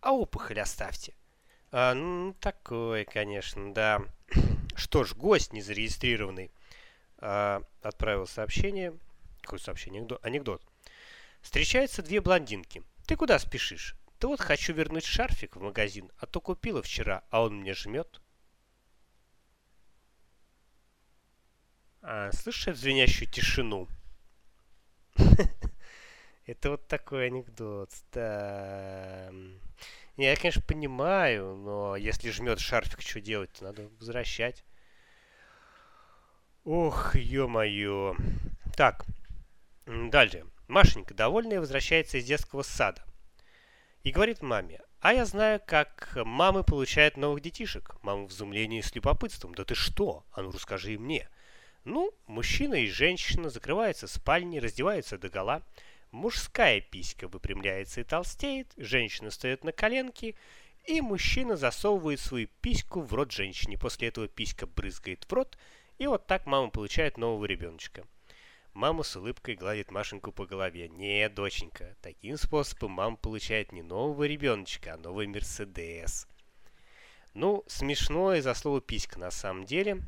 а 0.00 0.14
опухоль 0.14 0.58
оставьте. 0.58 1.14
А, 1.70 1.94
ну, 1.94 2.34
такое, 2.40 3.04
конечно, 3.04 3.72
да. 3.72 4.02
Что 4.74 5.04
ж, 5.04 5.14
гость 5.14 5.52
незарегистрированный 5.52 6.50
а, 7.18 7.62
отправил 7.82 8.26
сообщение. 8.26 8.98
Какое 9.40 9.58
сообщение? 9.58 10.06
Анекдот. 10.22 10.62
Встречаются 11.40 12.02
две 12.02 12.20
блондинки. 12.20 12.82
Ты 13.06 13.16
куда 13.16 13.38
спешишь? 13.38 13.96
Да 14.20 14.28
вот 14.28 14.40
хочу 14.40 14.72
вернуть 14.72 15.04
шарфик 15.04 15.56
в 15.56 15.60
магазин, 15.60 16.10
а 16.18 16.26
то 16.26 16.40
купила 16.40 16.82
вчера, 16.82 17.22
а 17.30 17.42
он 17.42 17.56
мне 17.60 17.74
жмет. 17.74 18.20
А, 22.00 22.32
слышишь 22.32 22.76
звенящую 22.76 23.28
тишину? 23.30 23.88
Это 26.46 26.70
вот 26.70 26.86
такой 26.86 27.26
анекдот. 27.26 27.90
Да. 28.12 29.30
Я, 30.16 30.36
конечно, 30.36 30.62
понимаю, 30.62 31.56
но 31.56 31.96
если 31.96 32.30
жмет 32.30 32.60
шарфик, 32.60 33.00
что 33.00 33.20
делать? 33.20 33.50
-то? 33.54 33.64
Надо 33.64 33.88
возвращать. 33.98 34.64
Ох, 36.64 37.16
ё-моё. 37.16 38.16
Так, 38.76 39.04
дальше. 39.86 40.46
Машенька, 40.68 41.14
довольная, 41.14 41.60
возвращается 41.60 42.18
из 42.18 42.24
детского 42.24 42.62
сада. 42.62 43.02
И 44.02 44.12
говорит 44.12 44.40
маме, 44.40 44.80
а 45.00 45.12
я 45.12 45.26
знаю, 45.26 45.60
как 45.66 46.16
мамы 46.24 46.62
получают 46.62 47.16
новых 47.16 47.42
детишек. 47.42 47.96
Мама 48.02 48.26
в 48.26 48.30
изумлении 48.30 48.80
с 48.80 48.94
любопытством. 48.94 49.54
Да 49.54 49.64
ты 49.64 49.74
что? 49.74 50.24
А 50.32 50.42
ну 50.42 50.50
расскажи 50.50 50.98
мне. 50.98 51.28
Ну, 51.84 52.14
мужчина 52.26 52.74
и 52.74 52.88
женщина 52.88 53.50
закрываются 53.50 54.06
в 54.06 54.10
спальне, 54.10 54.60
раздеваются 54.60 55.18
до 55.18 55.28
гола. 55.28 55.62
Мужская 56.14 56.80
писька 56.80 57.26
выпрямляется 57.26 58.00
и 58.00 58.04
толстеет, 58.04 58.72
женщина 58.76 59.30
встает 59.30 59.64
на 59.64 59.72
коленки, 59.72 60.36
и 60.86 61.00
мужчина 61.00 61.56
засовывает 61.56 62.20
свою 62.20 62.46
письку 62.60 63.00
в 63.00 63.12
рот 63.14 63.32
женщине. 63.32 63.76
После 63.76 64.08
этого 64.08 64.28
писька 64.28 64.68
брызгает 64.68 65.24
в 65.24 65.32
рот, 65.32 65.58
и 65.98 66.06
вот 66.06 66.28
так 66.28 66.46
мама 66.46 66.70
получает 66.70 67.18
нового 67.18 67.46
ребеночка. 67.46 68.06
Мама 68.74 69.02
с 69.02 69.16
улыбкой 69.16 69.56
гладит 69.56 69.90
Машеньку 69.90 70.30
по 70.30 70.46
голове. 70.46 70.88
«Не, 70.88 71.28
доченька, 71.28 71.96
таким 72.00 72.36
способом 72.36 72.92
мама 72.92 73.16
получает 73.16 73.72
не 73.72 73.82
нового 73.82 74.22
ребеночка, 74.22 74.94
а 74.94 74.96
новый 74.96 75.26
Мерседес». 75.26 76.28
Ну, 77.34 77.64
смешно 77.66 78.34
из-за 78.34 78.54
слова 78.54 78.80
«писька» 78.80 79.18
на 79.18 79.32
самом 79.32 79.64
деле. 79.64 79.98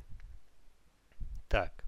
Так. 1.49 1.86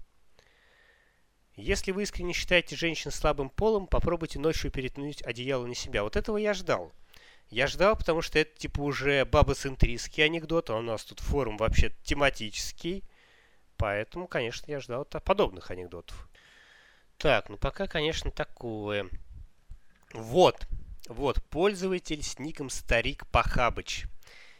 Если 1.59 1.91
вы 1.91 2.03
искренне 2.03 2.31
считаете 2.31 2.77
женщин 2.77 3.11
слабым 3.11 3.49
полом, 3.49 3.85
попробуйте 3.85 4.39
ночью 4.39 4.71
перетянуть 4.71 5.21
одеяло 5.23 5.65
на 5.65 5.75
себя. 5.75 6.03
Вот 6.03 6.15
этого 6.15 6.37
я 6.37 6.53
ждал. 6.53 6.93
Я 7.49 7.67
ждал, 7.67 7.97
потому 7.97 8.21
что 8.21 8.39
это 8.39 8.57
типа 8.57 8.79
уже 8.79 9.25
бабоцентристский 9.25 10.23
анекдот, 10.23 10.69
а 10.69 10.77
у 10.77 10.81
нас 10.81 11.03
тут 11.03 11.19
форум 11.19 11.57
вообще 11.57 11.91
тематический. 12.03 13.03
Поэтому, 13.75 14.27
конечно, 14.27 14.71
я 14.71 14.79
ждал 14.79 15.03
подобных 15.03 15.69
анекдотов. 15.69 16.29
Так, 17.17 17.49
ну 17.49 17.57
пока, 17.57 17.87
конечно, 17.87 18.31
такое. 18.31 19.09
Вот, 20.13 20.65
вот, 21.09 21.43
пользователь 21.49 22.23
с 22.23 22.39
ником 22.39 22.69
Старик 22.69 23.27
Пахабыч. 23.27 24.05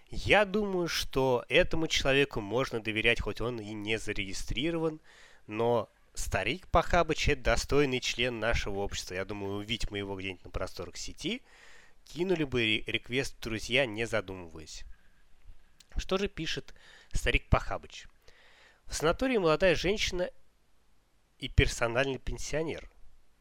Я 0.09 0.43
думаю, 0.43 0.89
что 0.89 1.45
этому 1.47 1.87
человеку 1.87 2.41
можно 2.41 2.81
доверять, 2.81 3.21
хоть 3.21 3.39
он 3.39 3.61
и 3.61 3.71
не 3.71 3.97
зарегистрирован, 3.97 4.99
но 5.47 5.89
Старик 6.13 6.67
Пахабыч– 6.67 7.27
это 7.29 7.43
достойный 7.43 7.99
член 7.99 8.39
нашего 8.39 8.79
общества. 8.79 9.15
Я 9.15 9.25
думаю, 9.25 9.55
увидеть 9.55 9.89
мы 9.91 9.99
его 9.99 10.15
где-нибудь 10.15 10.43
на 10.43 10.51
просторах 10.51 10.97
сети, 10.97 11.41
кинули 12.05 12.43
бы 12.43 12.83
реквест 12.87 13.39
друзья, 13.39 13.85
не 13.85 14.05
задумываясь. 14.05 14.83
Что 15.97 16.17
же 16.17 16.27
пишет 16.27 16.73
Старик 17.13 17.49
Пахабыч? 17.49 18.07
В 18.85 18.95
санатории 18.95 19.37
молодая 19.37 19.75
женщина 19.75 20.29
и 21.37 21.47
персональный 21.47 22.17
пенсионер. 22.17 22.89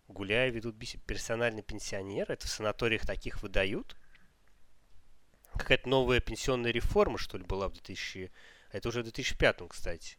Гуляя, 0.08 0.50
ведут 0.50 0.74
беседу. 0.76 1.02
Персональный 1.06 1.62
пенсионер? 1.62 2.30
Это 2.30 2.46
в 2.46 2.50
санаториях 2.50 3.06
таких 3.06 3.42
выдают? 3.42 3.96
Какая-то 5.54 5.88
новая 5.88 6.20
пенсионная 6.20 6.70
реформа, 6.70 7.18
что 7.18 7.38
ли, 7.38 7.44
была 7.44 7.68
в 7.68 7.72
2000... 7.72 8.30
Это 8.70 8.88
уже 8.88 9.00
в 9.00 9.04
2005, 9.04 9.62
кстати. 9.68 10.18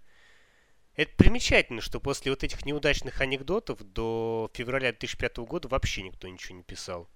Это 1.00 1.16
примечательно, 1.16 1.80
что 1.80 2.02
после 2.02 2.30
вот 2.30 2.44
этих 2.44 2.66
неудачных 2.66 3.22
анекдотов 3.22 3.80
до 3.94 4.52
февраля 4.54 4.92
2005 4.92 5.38
года 5.38 5.70
вообще 5.70 6.02
никто 6.02 6.28
ничего 6.28 6.58
не 6.58 6.64
писал. 6.64 7.08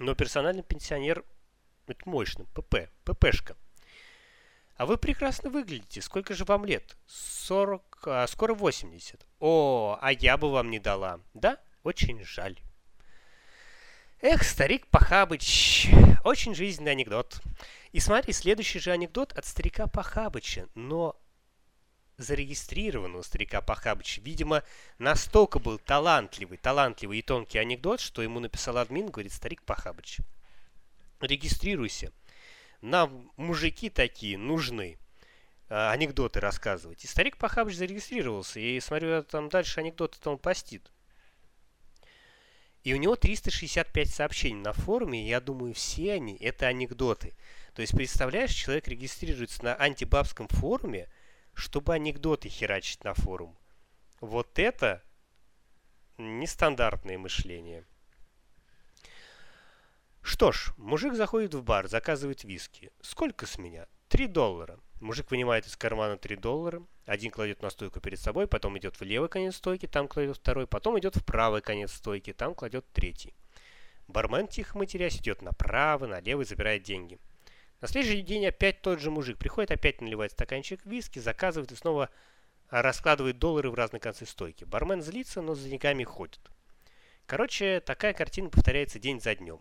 Но 0.00 0.16
персональный 0.16 0.64
пенсионер– 0.64 1.24
это 1.86 2.00
мощно. 2.10 2.46
ПП. 2.46 2.90
ППшка. 3.04 3.56
А 4.74 4.86
вы 4.86 4.96
прекрасно 4.96 5.50
выглядите. 5.50 6.02
Сколько 6.02 6.34
же 6.34 6.44
вам 6.44 6.64
лет? 6.64 6.96
40, 7.06 8.08
а 8.08 8.26
скоро 8.26 8.54
80. 8.54 9.24
О, 9.38 9.96
а 10.02 10.10
я 10.10 10.36
бы 10.36 10.50
вам 10.50 10.72
не 10.72 10.80
дала. 10.80 11.20
Да? 11.32 11.60
Очень 11.84 12.24
жаль. 12.24 12.58
Эх, 14.20 14.42
старик 14.42 14.88
Пахабыч. 14.88 15.90
Очень 16.24 16.56
жизненный 16.56 16.90
анекдот. 16.90 17.40
И 17.92 18.00
смотри, 18.00 18.32
следующий 18.32 18.80
же 18.80 18.90
анекдот 18.90 19.32
от 19.34 19.44
старика 19.44 19.86
Пахабыча, 19.86 20.66
но 20.74 21.16
зарегистрированного 22.16 23.22
старика 23.22 23.60
Пахабыча. 23.60 24.20
Видимо, 24.20 24.62
настолько 24.98 25.58
был 25.58 25.78
талантливый, 25.78 26.58
талантливый 26.58 27.18
и 27.18 27.22
тонкий 27.22 27.58
анекдот, 27.58 28.00
что 28.00 28.22
ему 28.22 28.40
написал 28.40 28.78
админ, 28.78 29.10
говорит, 29.10 29.32
старик 29.32 29.62
Пахабыч, 29.62 30.18
регистрируйся 31.20 32.12
нам 32.84 33.30
мужики 33.36 33.88
такие 33.88 34.36
нужны. 34.36 34.98
А, 35.70 35.90
анекдоты 35.92 36.40
рассказывать. 36.40 37.02
И 37.04 37.06
старик 37.06 37.38
Пахабыч 37.38 37.76
зарегистрировался. 37.76 38.60
И 38.60 38.78
смотрю, 38.80 39.22
там 39.22 39.48
дальше 39.48 39.80
анекдоты 39.80 40.18
он 40.28 40.38
постит. 40.38 40.90
И 42.82 42.92
у 42.92 42.98
него 42.98 43.16
365 43.16 44.10
сообщений 44.10 44.60
на 44.60 44.74
форуме, 44.74 45.24
и 45.24 45.28
я 45.28 45.40
думаю, 45.40 45.72
все 45.72 46.12
они 46.12 46.36
это 46.36 46.66
анекдоты. 46.66 47.32
То 47.72 47.80
есть, 47.80 47.96
представляешь, 47.96 48.52
человек 48.52 48.86
регистрируется 48.86 49.64
на 49.64 49.74
антибабском 49.74 50.48
форуме, 50.48 51.08
чтобы 51.54 51.94
анекдоты 51.94 52.48
херачить 52.48 53.04
на 53.04 53.14
форум. 53.14 53.56
Вот 54.20 54.58
это 54.58 55.02
нестандартное 56.18 57.18
мышление. 57.18 57.84
Что 60.22 60.52
ж, 60.52 60.72
мужик 60.78 61.14
заходит 61.14 61.54
в 61.54 61.62
бар, 61.62 61.86
заказывает 61.86 62.44
виски. 62.44 62.90
Сколько 63.02 63.46
с 63.46 63.58
меня? 63.58 63.86
Три 64.08 64.26
доллара. 64.26 64.78
Мужик 65.00 65.30
вынимает 65.30 65.66
из 65.66 65.76
кармана 65.76 66.16
три 66.16 66.36
доллара. 66.36 66.82
Один 67.04 67.30
кладет 67.30 67.60
на 67.60 67.68
стойку 67.68 68.00
перед 68.00 68.18
собой, 68.18 68.46
потом 68.46 68.78
идет 68.78 68.98
в 68.98 69.02
левый 69.02 69.28
конец 69.28 69.56
стойки, 69.56 69.86
там 69.86 70.08
кладет 70.08 70.36
второй, 70.38 70.66
потом 70.66 70.98
идет 70.98 71.16
в 71.16 71.24
правый 71.24 71.60
конец 71.60 71.92
стойки, 71.92 72.32
там 72.32 72.54
кладет 72.54 72.86
третий. 72.92 73.34
Бармен, 74.08 74.48
тихо 74.48 74.78
матерясь, 74.78 75.16
идет 75.16 75.42
направо, 75.42 76.06
налево 76.06 76.42
и 76.42 76.44
забирает 76.44 76.82
деньги. 76.82 77.18
На 77.80 77.88
следующий 77.88 78.22
день 78.22 78.46
опять 78.46 78.80
тот 78.82 79.00
же 79.00 79.10
мужик 79.10 79.38
приходит, 79.38 79.70
опять 79.70 80.00
наливает 80.00 80.32
стаканчик 80.32 80.84
виски, 80.86 81.18
заказывает 81.18 81.72
и 81.72 81.76
снова 81.76 82.10
раскладывает 82.70 83.38
доллары 83.38 83.70
в 83.70 83.74
разные 83.74 84.00
концы 84.00 84.26
стойки. 84.26 84.64
Бармен 84.64 85.02
злится, 85.02 85.42
но 85.42 85.54
за 85.54 85.68
деньгами 85.68 86.04
ходит. 86.04 86.40
Короче, 87.26 87.80
такая 87.80 88.12
картина 88.12 88.50
повторяется 88.50 88.98
день 88.98 89.20
за 89.20 89.34
днем. 89.34 89.60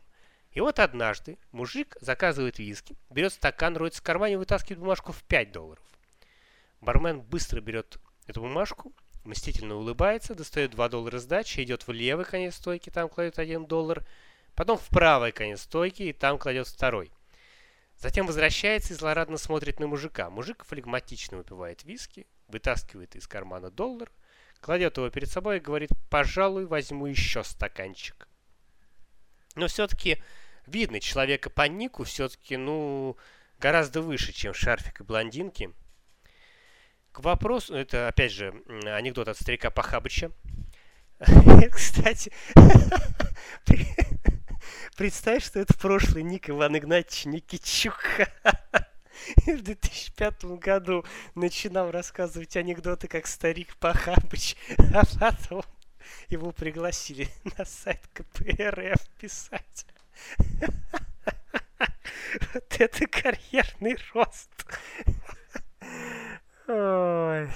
И 0.52 0.60
вот 0.60 0.80
однажды 0.80 1.38
мужик 1.52 1.98
заказывает 2.00 2.60
виски, 2.60 2.96
берет 3.10 3.34
стакан, 3.34 3.76
роется 3.76 4.02
в 4.02 4.04
кармане 4.04 4.34
и 4.34 4.38
вытаскивает 4.38 4.80
бумажку 4.80 5.12
в 5.12 5.24
5 5.24 5.52
долларов. 5.52 5.84
Бармен 6.82 7.22
быстро 7.22 7.60
берет 7.62 7.98
эту 8.28 8.42
бумажку, 8.42 8.94
мстительно 9.24 9.76
улыбается, 9.76 10.36
достает 10.36 10.72
2 10.72 10.90
доллара 10.90 11.18
сдачи, 11.18 11.62
идет 11.62 11.88
в 11.88 11.92
левый 11.92 12.26
конец 12.26 12.56
стойки, 12.56 12.90
там 12.90 13.10
кладет 13.10 13.40
1 13.40 13.66
доллар, 13.66 14.06
потом 14.54 14.78
в 14.78 14.88
правый 14.90 15.32
конец 15.32 15.62
стойки 15.62 16.04
и 16.04 16.14
там 16.14 16.38
кладет 16.38 16.68
второй. 16.68 17.12
Затем 18.04 18.28
возвращается 18.28 18.94
и 18.94 18.98
злорадно 18.98 19.38
смотрит 19.38 19.80
на 19.80 19.88
мужика. 19.88 20.30
Мужик 20.30 20.66
флегматично 20.66 21.38
выпивает 21.38 21.86
виски, 21.86 22.28
вытаскивает 22.50 23.16
из 23.16 23.30
кармана 23.30 23.72
доллар, 23.72 24.12
кладет 24.60 24.98
его 24.98 25.10
перед 25.10 25.30
собой 25.30 25.56
и 25.56 25.62
говорит, 25.62 25.90
пожалуй, 26.10 26.66
возьму 26.66 27.06
еще 27.06 27.46
стаканчик. 27.46 28.28
Но 29.56 29.70
все-таки 29.70 30.22
видно 30.68 31.00
человека 31.00 31.50
по 31.50 31.66
нику 31.70 32.04
все-таки, 32.04 32.58
ну, 32.58 33.16
гораздо 33.58 34.02
выше, 34.02 34.34
чем 34.34 34.54
шарфик 34.54 35.00
и 35.00 35.04
блондинки. 35.06 35.72
К 37.14 37.22
вопросу, 37.22 37.74
это 37.74 38.10
опять 38.10 38.34
же 38.34 38.54
анекдот 38.84 39.30
от 39.30 39.38
старика 39.38 39.70
Пахабыча. 39.70 40.30
Кстати, 41.72 42.34
представь, 44.96 45.46
что 45.46 45.60
это 45.60 45.74
прошлый 45.76 46.24
ник 46.24 46.50
Иван 46.50 46.78
Игнатьевич 46.78 47.26
Никичук. 47.26 48.00
В 49.46 49.62
2005 49.62 50.44
году 50.60 51.06
начинал 51.36 51.92
рассказывать 51.92 52.58
анекдоты, 52.58 53.08
как 53.08 53.28
старик 53.28 53.76
Пахабыч, 53.78 54.56
а 54.94 55.04
потом 55.20 55.64
его 56.30 56.52
пригласили 56.52 57.30
на 57.58 57.66
сайт 57.66 58.02
КПРФ 58.14 59.08
писать. 59.20 59.86
Вот 62.54 62.76
это 62.80 63.08
карьерный 63.08 63.98
рост. 64.14 64.50
Ой. 66.68 67.50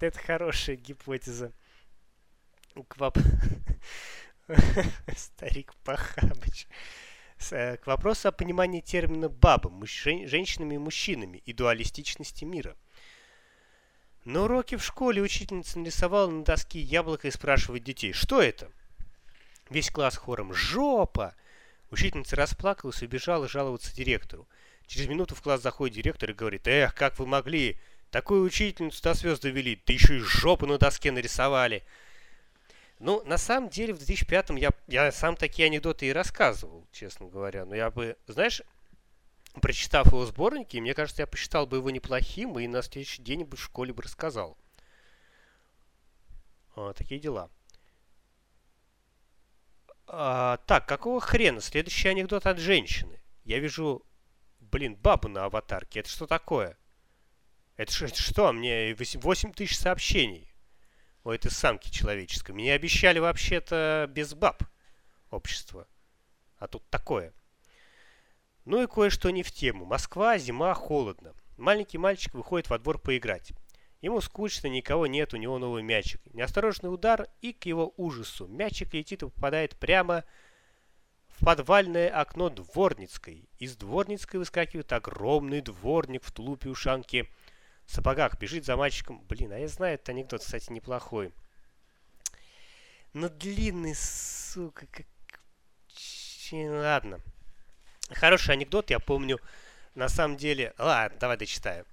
Это 0.00 0.18
хорошая 0.18 0.76
гипотеза. 0.76 1.52
К 2.88 2.96
Старик 5.16 5.74
Пахабыч. 5.84 6.66
Э, 7.50 7.76
к 7.76 7.86
вопросу 7.86 8.28
о 8.28 8.32
понимании 8.32 8.80
термина 8.80 9.28
«баба» 9.28 9.70
женщинами 9.86 10.74
и 10.74 10.78
мужчинами 10.78 11.42
и 11.44 11.52
дуалистичности 11.52 12.44
мира. 12.44 12.76
На 14.24 14.42
уроке 14.42 14.76
в 14.76 14.84
школе 14.84 15.20
учительница 15.20 15.78
нарисовала 15.78 16.30
на 16.30 16.44
доске 16.44 16.80
яблоко 16.80 17.26
и 17.26 17.32
спрашивает 17.32 17.82
детей, 17.82 18.12
что 18.12 18.40
это? 18.40 18.70
Весь 19.70 19.90
класс 19.90 20.16
хором 20.16 20.52
«Жопа!». 20.54 21.34
Учительница 21.90 22.36
расплакалась 22.36 23.02
и 23.02 23.06
убежала 23.06 23.48
жаловаться 23.48 23.94
директору. 23.94 24.48
Через 24.86 25.08
минуту 25.08 25.34
в 25.34 25.42
класс 25.42 25.62
заходит 25.62 25.96
директор 25.96 26.30
и 26.30 26.34
говорит, 26.34 26.66
«Эх, 26.66 26.94
как 26.94 27.18
вы 27.18 27.26
могли! 27.26 27.78
Такую 28.10 28.44
учительницу 28.44 29.02
до 29.02 29.14
звезд 29.14 29.42
довели, 29.42 29.80
да 29.86 29.92
еще 29.92 30.16
и 30.16 30.20
жопу 30.20 30.66
на 30.66 30.78
доске 30.78 31.10
нарисовали!» 31.10 31.84
Ну, 33.02 33.20
на 33.24 33.36
самом 33.36 33.68
деле, 33.68 33.92
в 33.92 33.98
2005-м 33.98 34.54
я, 34.54 34.70
я 34.86 35.10
сам 35.10 35.34
такие 35.34 35.66
анекдоты 35.66 36.06
и 36.06 36.12
рассказывал, 36.12 36.86
честно 36.92 37.26
говоря. 37.26 37.64
Но 37.64 37.74
я 37.74 37.90
бы, 37.90 38.16
знаешь, 38.28 38.62
прочитав 39.60 40.06
его 40.06 40.24
сборники, 40.24 40.76
мне 40.76 40.94
кажется, 40.94 41.22
я 41.22 41.26
посчитал 41.26 41.66
бы 41.66 41.78
его 41.78 41.90
неплохим 41.90 42.56
и 42.60 42.68
на 42.68 42.80
следующий 42.80 43.20
день 43.20 43.42
бы 43.42 43.56
в 43.56 43.60
школе 43.60 43.92
бы 43.92 44.04
рассказал. 44.04 44.56
А, 46.76 46.92
такие 46.92 47.20
дела. 47.20 47.50
А, 50.06 50.58
так, 50.68 50.86
какого 50.86 51.20
хрена? 51.20 51.60
Следующий 51.60 52.06
анекдот 52.06 52.46
от 52.46 52.58
женщины. 52.60 53.20
Я 53.42 53.58
вижу, 53.58 54.06
блин, 54.60 54.94
бабу 54.94 55.26
на 55.26 55.46
аватарке. 55.46 55.98
Это 55.98 56.08
что 56.08 56.28
такое? 56.28 56.78
Это, 57.76 58.04
это 58.04 58.22
что? 58.22 58.52
Мне 58.52 58.94
8, 58.94 59.18
8 59.18 59.52
тысяч 59.54 59.76
сообщений. 59.76 60.51
У 61.24 61.30
этой 61.30 61.50
самки 61.50 61.90
человеческой. 61.90 62.52
Мне 62.52 62.72
обещали 62.72 63.18
вообще-то 63.18 64.08
без 64.10 64.34
баб 64.34 64.62
общество. 65.30 65.86
А 66.58 66.68
тут 66.68 66.88
такое. 66.90 67.32
Ну 68.64 68.82
и 68.82 68.86
кое-что 68.86 69.30
не 69.30 69.42
в 69.42 69.50
тему. 69.50 69.84
Москва, 69.84 70.38
зима, 70.38 70.74
холодно. 70.74 71.34
Маленький 71.56 71.98
мальчик 71.98 72.34
выходит 72.34 72.70
во 72.70 72.78
двор 72.78 72.98
поиграть. 72.98 73.52
Ему 74.00 74.20
скучно, 74.20 74.66
никого 74.66 75.06
нет, 75.06 75.32
у 75.32 75.36
него 75.36 75.58
новый 75.58 75.82
мячик. 75.82 76.20
Неосторожный 76.32 76.92
удар, 76.92 77.28
и 77.40 77.52
к 77.52 77.66
его 77.66 77.94
ужасу 77.96 78.48
мячик 78.48 78.94
летит 78.94 79.22
и 79.22 79.26
попадает 79.26 79.76
прямо 79.76 80.24
в 81.28 81.44
подвальное 81.44 82.08
окно 82.08 82.50
дворницкой. 82.50 83.48
Из 83.58 83.76
дворницкой 83.76 84.40
выскакивает 84.40 84.92
огромный 84.92 85.60
дворник 85.60 86.24
в 86.24 86.32
тулупе 86.32 86.68
ушанки 86.68 87.30
в 87.86 87.92
сапогах, 87.92 88.38
бежит 88.38 88.64
за 88.64 88.76
мальчиком. 88.76 89.20
Блин, 89.28 89.52
а 89.52 89.58
я 89.58 89.68
знаю 89.68 89.94
этот 89.94 90.10
анекдот, 90.10 90.42
кстати, 90.42 90.70
неплохой. 90.72 91.32
Но 93.12 93.28
длинный, 93.28 93.94
сука, 93.94 94.86
как... 94.86 95.06
Ладно. 96.52 97.20
Хороший 98.10 98.54
анекдот, 98.54 98.90
я 98.90 98.98
помню. 98.98 99.40
На 99.94 100.08
самом 100.08 100.36
деле... 100.36 100.74
Ладно, 100.78 101.18
давай 101.18 101.36
дочитаю. 101.36 101.86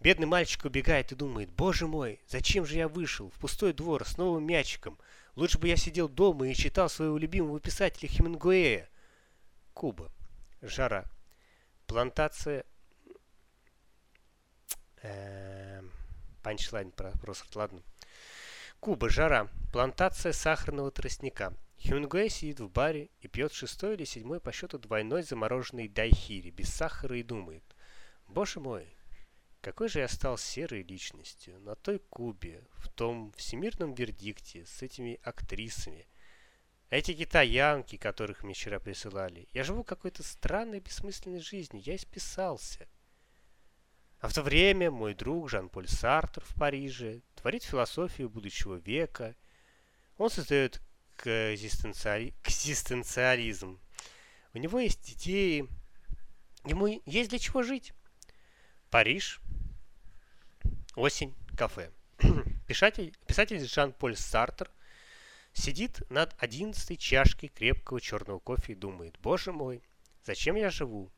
Бедный 0.00 0.26
мальчик 0.26 0.64
убегает 0.64 1.10
и 1.10 1.16
думает, 1.16 1.50
боже 1.50 1.88
мой, 1.88 2.20
зачем 2.28 2.64
же 2.64 2.76
я 2.76 2.86
вышел 2.86 3.30
в 3.30 3.40
пустой 3.40 3.72
двор 3.72 4.06
с 4.06 4.16
новым 4.16 4.46
мячиком? 4.46 4.96
Лучше 5.34 5.58
бы 5.58 5.66
я 5.66 5.76
сидел 5.76 6.08
дома 6.08 6.48
и 6.48 6.54
читал 6.54 6.88
своего 6.88 7.18
любимого 7.18 7.58
писателя 7.58 8.08
Хемингуэя. 8.08 8.88
Куба. 9.74 10.10
Жара. 10.62 11.04
Плантация... 11.86 12.64
Эм, 15.02 15.90
панчлайн 16.42 16.90
просто, 16.90 17.58
ладно. 17.58 17.82
Куба. 18.80 19.08
Жара. 19.08 19.48
Плантация 19.72 20.32
сахарного 20.32 20.90
тростника. 20.90 21.54
Хемингуэй 21.80 22.28
сидит 22.28 22.60
в 22.60 22.68
баре 22.68 23.10
и 23.20 23.28
пьет 23.28 23.52
шестой 23.52 23.94
или 23.94 24.04
седьмой 24.04 24.40
по 24.40 24.50
счету 24.50 24.78
двойной 24.78 25.22
замороженный 25.22 25.88
дайхири 25.88 26.50
без 26.50 26.72
сахара 26.72 27.16
и 27.16 27.22
думает. 27.22 27.62
Боже 28.26 28.60
мой, 28.60 28.86
какой 29.60 29.88
же 29.88 30.00
я 30.00 30.08
стал 30.08 30.38
серой 30.38 30.82
личностью 30.82 31.58
на 31.60 31.74
той 31.74 31.98
Кубе, 31.98 32.64
в 32.78 32.88
том 32.88 33.32
всемирном 33.32 33.94
вердикте 33.94 34.64
с 34.64 34.82
этими 34.82 35.20
актрисами. 35.22 36.06
Эти 36.90 37.12
китаянки, 37.12 37.96
которых 37.96 38.42
мне 38.42 38.54
вчера 38.54 38.80
присылали. 38.80 39.48
Я 39.52 39.62
живу 39.62 39.84
какой-то 39.84 40.22
странной 40.22 40.80
бессмысленной 40.80 41.40
жизнью. 41.40 41.82
Я 41.84 41.96
исписался. 41.96 42.88
А 44.20 44.28
в 44.28 44.34
то 44.34 44.42
время 44.42 44.90
мой 44.90 45.14
друг 45.14 45.48
Жан-Поль 45.48 45.88
Сартр 45.88 46.42
в 46.44 46.54
Париже 46.54 47.22
творит 47.36 47.62
философию 47.62 48.28
будущего 48.28 48.74
века. 48.74 49.36
Он 50.16 50.28
создает 50.28 50.80
экзистенциали... 51.24 52.34
экзистенциализм. 52.44 53.80
У 54.54 54.58
него 54.58 54.80
есть 54.80 55.12
идеи. 55.12 55.68
Ему 56.64 57.00
есть 57.06 57.30
для 57.30 57.38
чего 57.38 57.62
жить. 57.62 57.92
Париж, 58.90 59.40
Осень. 60.96 61.34
Кафе. 61.56 61.92
Писатель, 62.66 63.16
писатель 63.26 63.64
Жан-Поль 63.64 64.16
Сартер 64.16 64.70
сидит 65.52 66.02
над 66.10 66.34
одиннадцатой 66.38 66.96
чашкой 66.96 67.48
крепкого 67.48 68.00
черного 68.00 68.40
кофе 68.40 68.72
и 68.72 68.76
думает, 68.76 69.16
боже 69.20 69.52
мой, 69.52 69.82
зачем 70.24 70.56
я 70.56 70.70
живу? 70.70 71.10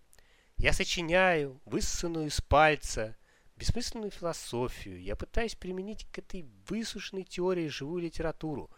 Я 0.61 0.75
сочиняю, 0.75 1.59
высосанную 1.65 2.27
из 2.27 2.43
пальца, 2.43 3.17
бессмысленную 3.57 4.11
философию. 4.11 5.01
Я 5.01 5.17
пытаюсь 5.17 5.55
применить 5.55 6.07
к 6.13 6.19
этой 6.19 6.45
высушенной 6.69 7.25
теории 7.25 7.67
живую 7.69 8.03
литературу. 8.03 8.71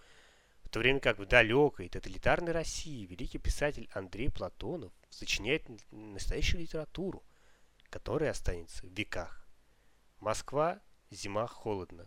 В 0.63 0.69
то 0.69 0.79
время 0.79 1.01
как 1.01 1.19
в 1.19 1.27
далекой 1.27 1.89
тоталитарной 1.89 2.53
России 2.53 3.05
великий 3.05 3.39
писатель 3.39 3.91
Андрей 3.95 4.31
Платонов 4.31 4.93
сочиняет 5.11 5.65
настоящую 5.91 6.61
литературу, 6.61 7.25
которая 7.91 8.31
останется 8.31 8.87
в 8.87 8.91
веках. 8.91 9.45
Москва 10.21 10.79
Зима 11.11 11.49
холодно. 11.49 12.07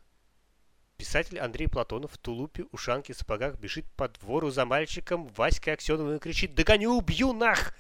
Писатель 0.95 1.38
Андрей 1.38 1.67
Платонов 1.67 2.13
в 2.13 2.17
тулупе, 2.17 2.63
ушанке, 2.71 3.13
сапогах 3.13 3.59
бежит 3.59 3.91
по 3.97 4.07
двору 4.07 4.51
за 4.51 4.65
мальчиком 4.65 5.27
Васькой 5.35 5.73
Аксеновым 5.73 6.15
и 6.15 6.19
кричит 6.19 6.55
«Догоню, 6.55 6.93
убью, 6.93 7.33
нах!» 7.33 7.75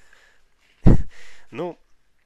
Ну, 1.51 1.79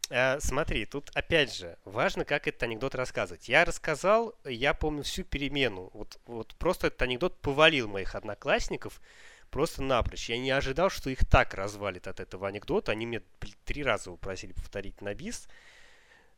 э, 0.09 0.39
смотри, 0.39 0.85
тут 0.85 1.09
опять 1.13 1.53
же 1.53 1.77
важно, 1.85 2.25
как 2.25 2.47
этот 2.47 2.63
анекдот 2.63 2.95
рассказывать. 2.95 3.49
Я 3.49 3.65
рассказал, 3.65 4.35
я 4.45 4.73
помню 4.73 5.03
всю 5.03 5.23
перемену. 5.23 5.89
Вот, 5.93 6.19
вот 6.25 6.55
просто 6.55 6.87
этот 6.87 7.01
анекдот 7.01 7.39
повалил 7.41 7.87
моих 7.87 8.15
одноклассников 8.15 9.01
просто 9.49 9.81
напрочь. 9.81 10.29
Я 10.29 10.37
не 10.37 10.51
ожидал, 10.51 10.89
что 10.89 11.09
их 11.09 11.25
так 11.25 11.53
развалит 11.53 12.07
от 12.07 12.19
этого 12.19 12.47
анекдота. 12.47 12.91
Они 12.91 13.05
мне 13.05 13.21
три 13.65 13.83
раза 13.83 14.11
попросили 14.11 14.53
повторить 14.53 15.01
на 15.01 15.13
бис. 15.13 15.47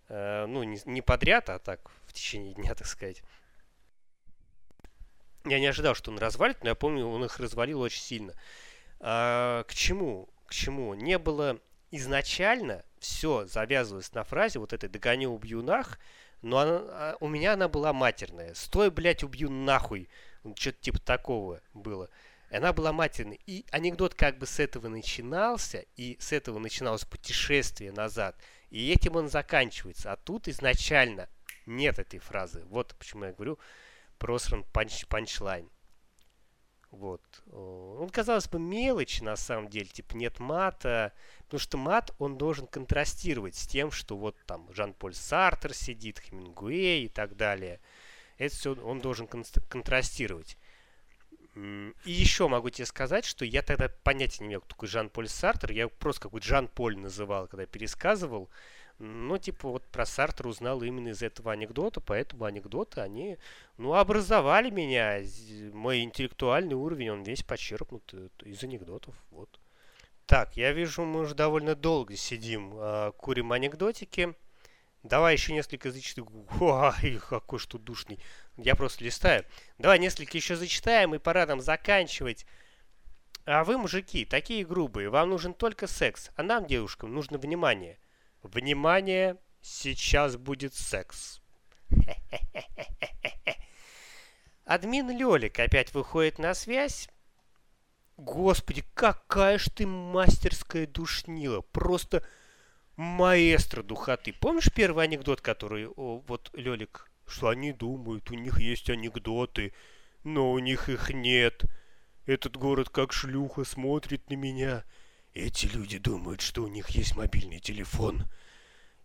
Э, 0.09 0.45
ну, 0.45 0.63
не, 0.63 0.79
не 0.85 1.01
подряд, 1.01 1.49
а 1.49 1.59
так 1.59 1.91
в 2.05 2.13
течение 2.13 2.53
дня, 2.53 2.75
так 2.75 2.87
сказать. 2.87 3.23
Я 5.45 5.59
не 5.59 5.67
ожидал, 5.67 5.95
что 5.95 6.11
он 6.11 6.19
развалит, 6.19 6.63
но 6.63 6.69
я 6.69 6.75
помню, 6.75 7.07
он 7.07 7.25
их 7.25 7.39
развалил 7.39 7.81
очень 7.81 8.01
сильно. 8.01 8.33
А, 8.99 9.63
к 9.63 9.73
чему? 9.73 10.29
К 10.45 10.53
чему? 10.53 10.93
Не 10.93 11.17
было 11.17 11.59
изначально 11.89 12.83
все 13.01 13.45
завязывалось 13.45 14.13
на 14.13 14.23
фразе 14.23 14.59
вот 14.59 14.73
этой 14.73 14.87
«догоню, 14.87 15.33
убью 15.33 15.61
нах», 15.61 15.99
но 16.41 16.57
она, 16.59 16.71
а, 16.71 17.17
у 17.19 17.27
меня 17.27 17.53
она 17.53 17.67
была 17.67 17.93
матерная. 17.93 18.53
«Стой, 18.53 18.89
блядь, 18.89 19.23
убью 19.23 19.49
нахуй!» 19.49 20.09
Что-то 20.55 20.77
типа 20.81 20.99
такого 20.99 21.61
было. 21.73 22.09
Она 22.49 22.73
была 22.73 22.91
матерной. 22.91 23.39
И 23.45 23.65
анекдот 23.71 24.15
как 24.15 24.37
бы 24.37 24.45
с 24.45 24.59
этого 24.59 24.87
начинался, 24.87 25.85
и 25.95 26.17
с 26.19 26.31
этого 26.31 26.59
начиналось 26.59 27.05
путешествие 27.05 27.91
назад. 27.91 28.35
И 28.71 28.91
этим 28.91 29.15
он 29.15 29.29
заканчивается. 29.29 30.11
А 30.11 30.17
тут 30.17 30.47
изначально 30.47 31.29
нет 31.65 31.99
этой 31.99 32.19
фразы. 32.19 32.63
Вот 32.65 32.95
почему 32.97 33.25
я 33.25 33.33
говорю 33.33 33.59
просран 34.17 34.63
панч, 34.71 35.05
панчлайн. 35.07 35.69
Вот. 36.91 37.21
Он, 37.51 38.09
казалось 38.09 38.49
бы, 38.49 38.59
мелочь 38.59 39.21
на 39.21 39.37
самом 39.37 39.69
деле, 39.69 39.85
типа 39.85 40.15
нет 40.15 40.39
мата, 40.39 41.13
потому 41.45 41.59
что 41.59 41.77
мат, 41.77 42.13
он 42.19 42.37
должен 42.37 42.67
контрастировать 42.67 43.55
с 43.55 43.65
тем, 43.65 43.91
что 43.91 44.17
вот 44.17 44.35
там 44.45 44.67
Жан-Поль 44.73 45.15
Сартер 45.15 45.73
сидит, 45.73 46.19
Хемингуэй 46.19 47.05
и 47.05 47.07
так 47.07 47.37
далее. 47.37 47.79
Это 48.37 48.53
все 48.53 48.73
он 48.73 48.99
должен 48.99 49.27
контрастировать. 49.27 50.57
И 51.55 52.11
еще 52.11 52.47
могу 52.47 52.69
тебе 52.69 52.85
сказать, 52.85 53.25
что 53.25 53.45
я 53.45 53.61
тогда 53.61 53.89
понятия 54.03 54.43
не 54.43 54.49
имел, 54.49 54.61
кто 54.61 54.69
такой 54.69 54.87
Жан-Поль 54.89 55.29
Сартер. 55.29 55.71
Я 55.71 55.87
просто 55.87 56.23
какой-то 56.23 56.47
Жан-Поль 56.47 56.97
называл, 56.97 57.47
когда 57.47 57.65
пересказывал. 57.65 58.49
Но, 59.01 59.39
типа, 59.39 59.67
вот 59.67 59.87
про 59.87 60.05
Сартер 60.05 60.45
узнал 60.45 60.83
именно 60.83 61.09
из 61.09 61.23
этого 61.23 61.51
анекдота, 61.51 61.99
поэтому 61.99 62.45
анекдоты, 62.45 63.01
они, 63.01 63.37
ну, 63.77 63.95
образовали 63.95 64.69
меня. 64.69 65.21
Мой 65.73 66.03
интеллектуальный 66.03 66.75
уровень, 66.75 67.09
он 67.09 67.23
весь 67.23 67.41
подчеркнут 67.41 68.13
из 68.43 68.63
анекдотов, 68.63 69.15
вот. 69.31 69.59
Так, 70.27 70.55
я 70.55 70.71
вижу, 70.71 71.03
мы 71.03 71.21
уже 71.21 71.33
довольно 71.33 71.73
долго 71.73 72.15
сидим, 72.15 72.73
а, 72.75 73.11
курим 73.13 73.51
анекдотики. 73.51 74.35
Давай 75.01 75.33
еще 75.33 75.51
несколько 75.51 75.89
зачитаю. 75.89 76.27
Ой, 76.59 77.19
какой 77.27 77.57
что 77.57 77.79
душный. 77.79 78.19
Я 78.55 78.75
просто 78.75 79.03
листаю. 79.03 79.45
Давай 79.79 79.97
несколько 79.97 80.37
еще 80.37 80.55
зачитаем 80.55 81.15
и 81.15 81.17
пора 81.17 81.47
нам 81.47 81.59
заканчивать. 81.59 82.45
А 83.45 83.63
вы, 83.63 83.79
мужики, 83.79 84.25
такие 84.25 84.63
грубые. 84.63 85.09
Вам 85.09 85.31
нужен 85.31 85.55
только 85.55 85.87
секс, 85.87 86.29
а 86.35 86.43
нам, 86.43 86.67
девушкам, 86.67 87.15
нужно 87.15 87.39
внимание. 87.39 87.97
Внимание, 88.43 89.37
сейчас 89.61 90.35
будет 90.35 90.73
секс. 90.73 91.41
Админ 94.65 95.09
Лёлик 95.11 95.59
опять 95.59 95.93
выходит 95.93 96.39
на 96.39 96.53
связь. 96.53 97.09
Господи, 98.17 98.83
какая 98.93 99.57
ж 99.57 99.65
ты 99.75 99.85
мастерская 99.85 100.87
душнила. 100.87 101.61
Просто 101.61 102.23
маэстро 102.95 103.83
духоты. 103.83 104.33
Помнишь 104.33 104.71
первый 104.73 105.05
анекдот, 105.05 105.41
который 105.41 105.87
о, 105.87 106.23
вот 106.27 106.49
Лёлик, 106.53 107.09
что 107.27 107.49
они 107.49 107.73
думают, 107.73 108.31
у 108.31 108.35
них 108.35 108.59
есть 108.59 108.89
анекдоты, 108.89 109.73
но 110.23 110.51
у 110.51 110.59
них 110.59 110.89
их 110.89 111.09
нет. 111.09 111.63
Этот 112.25 112.57
город 112.57 112.89
как 112.89 113.13
шлюха 113.13 113.63
смотрит 113.63 114.29
на 114.29 114.35
меня. 114.35 114.83
Эти 115.33 115.65
люди 115.65 115.97
думают, 115.97 116.41
что 116.41 116.63
у 116.63 116.67
них 116.67 116.89
есть 116.89 117.15
мобильный 117.15 117.59
телефон, 117.59 118.27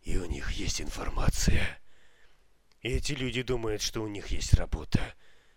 и 0.02 0.16
у 0.18 0.24
них 0.24 0.50
есть 0.52 0.80
информация. 0.80 1.80
Эти 2.82 3.12
люди 3.12 3.42
думают, 3.42 3.80
что 3.80 4.02
у 4.02 4.08
них 4.08 4.28
есть 4.28 4.54
работа, 4.54 5.14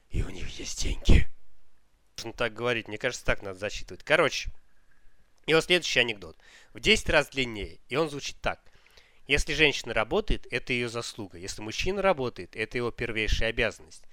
и 0.09 0.21
у 0.23 0.29
них 0.29 0.47
есть 0.59 0.81
деньги. 0.83 1.27
Нужно 2.17 2.33
так 2.33 2.53
говорить, 2.53 2.87
мне 2.87 2.97
кажется, 2.97 3.25
так 3.25 3.41
надо 3.41 3.57
засчитывать. 3.57 4.03
Короче, 4.03 4.51
вот 5.47 5.63
следующий 5.63 5.99
анекдот. 5.99 6.37
В 6.73 6.79
10 6.79 7.09
раз 7.09 7.29
длиннее. 7.29 7.79
И 7.87 7.95
он 7.95 8.09
звучит 8.09 8.39
так. 8.41 8.61
Если 9.27 9.53
женщина 9.53 9.93
работает, 9.93 10.47
это 10.51 10.73
ее 10.73 10.89
заслуга. 10.89 11.37
Если 11.37 11.61
мужчина 11.61 12.01
работает, 12.01 12.55
это 12.55 12.77
его 12.77 12.91
первейшая 12.91 13.49
обязанность. 13.49 14.03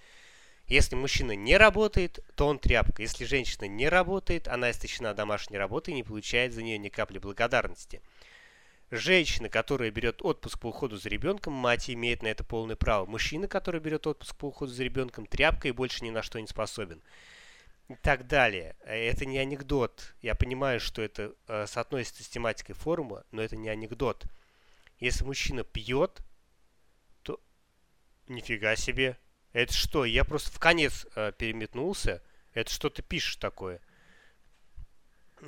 Если 0.68 0.96
мужчина 0.96 1.33
не 1.33 1.57
работает, 1.57 2.18
то 2.35 2.48
он 2.48 2.59
тряпка. 2.59 3.02
Если 3.02 3.24
женщина 3.24 3.66
не 3.66 3.88
работает, 3.88 4.48
она 4.48 4.70
истощена 4.70 5.14
домашней 5.14 5.59
работой 5.59 5.92
и 5.92 5.96
не 5.96 6.02
получает 6.02 6.52
за 6.52 6.62
нее 6.62 6.76
ни 6.79 6.88
капли 6.88 7.18
благодарности. 7.18 8.02
Женщина, 8.90 9.48
которая 9.48 9.90
берет 9.90 10.22
отпуск 10.22 10.61
по 10.61 10.68
уходу 10.68 10.96
за 10.96 11.09
ребенком, 11.09 11.52
мать 11.52 11.90
имеет 11.90 12.22
на 12.22 12.29
это 12.29 12.44
полное 12.44 12.76
право. 12.76 13.07
Мужчина, 13.07 13.48
который 13.48 13.81
берет 13.81 14.07
отпуск 14.07 14.37
по 14.37 14.46
уходу 14.46 14.72
за 14.72 14.83
ребенком, 14.83 15.26
тряпка 15.26 15.68
и 15.68 15.72
больше 15.72 16.05
ни 16.05 16.11
на 16.11 16.22
что 16.22 16.40
не 16.40 16.46
способен. 16.46 17.00
И 17.88 17.94
так 17.94 18.26
далее. 18.26 18.74
Это 18.85 19.24
не 19.24 19.38
анекдот. 19.38 20.14
Я 20.20 20.35
понимаю, 20.35 20.81
что 20.81 21.02
это 21.02 21.35
э, 21.46 21.66
соотносится 21.68 22.24
с 22.24 22.29
тематикой 22.29 22.74
форума, 22.74 23.24
но 23.31 23.42
это 23.42 23.57
не 23.57 23.68
анекдот. 23.68 24.24
Если 24.98 25.24
мужчина 25.24 25.62
пьет, 25.62 26.20
то 27.22 27.40
нифига 28.26 28.74
себе. 28.74 29.16
Это 29.56 29.72
что? 29.72 30.04
Я 30.04 30.24
просто 30.24 30.50
в 30.50 30.58
конец 30.58 31.06
э, 31.14 31.32
переметнулся. 31.32 32.22
Это 32.52 32.70
что 32.70 32.90
ты 32.90 33.00
пишешь 33.00 33.36
такое? 33.36 33.80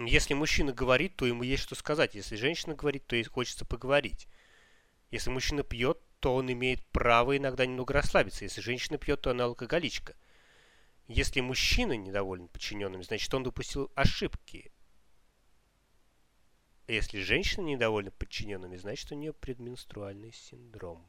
Если 0.01 0.33
мужчина 0.33 0.73
говорит, 0.73 1.15
то 1.17 1.27
ему 1.27 1.43
есть 1.43 1.65
что 1.65 1.75
сказать. 1.75 2.15
Если 2.15 2.37
женщина 2.37 2.75
говорит, 2.75 3.07
то 3.07 3.17
ей 3.17 3.25
хочется 3.25 3.67
поговорить. 3.67 4.27
Если 5.11 5.29
мужчина 5.29 5.63
пьет, 5.63 6.01
то 6.21 6.35
он 6.35 6.51
имеет 6.51 6.83
право 6.87 7.37
иногда 7.37 7.67
немного 7.67 7.93
расслабиться. 7.93 8.45
Если 8.45 8.63
женщина 8.63 8.97
пьет, 8.97 9.21
то 9.21 9.31
она 9.31 9.45
алкоголичка. 9.45 10.17
Если 11.07 11.43
мужчина 11.43 11.93
недоволен 11.93 12.49
подчиненными, 12.49 13.03
значит 13.03 13.35
он 13.35 13.43
допустил 13.43 13.93
ошибки. 13.95 14.73
Если 16.87 17.21
женщина 17.21 17.67
недовольна 17.67 18.11
подчиненными, 18.11 18.77
значит 18.77 19.13
у 19.13 19.17
нее 19.17 19.35
предменструальный 19.35 20.33
синдром. 20.33 21.07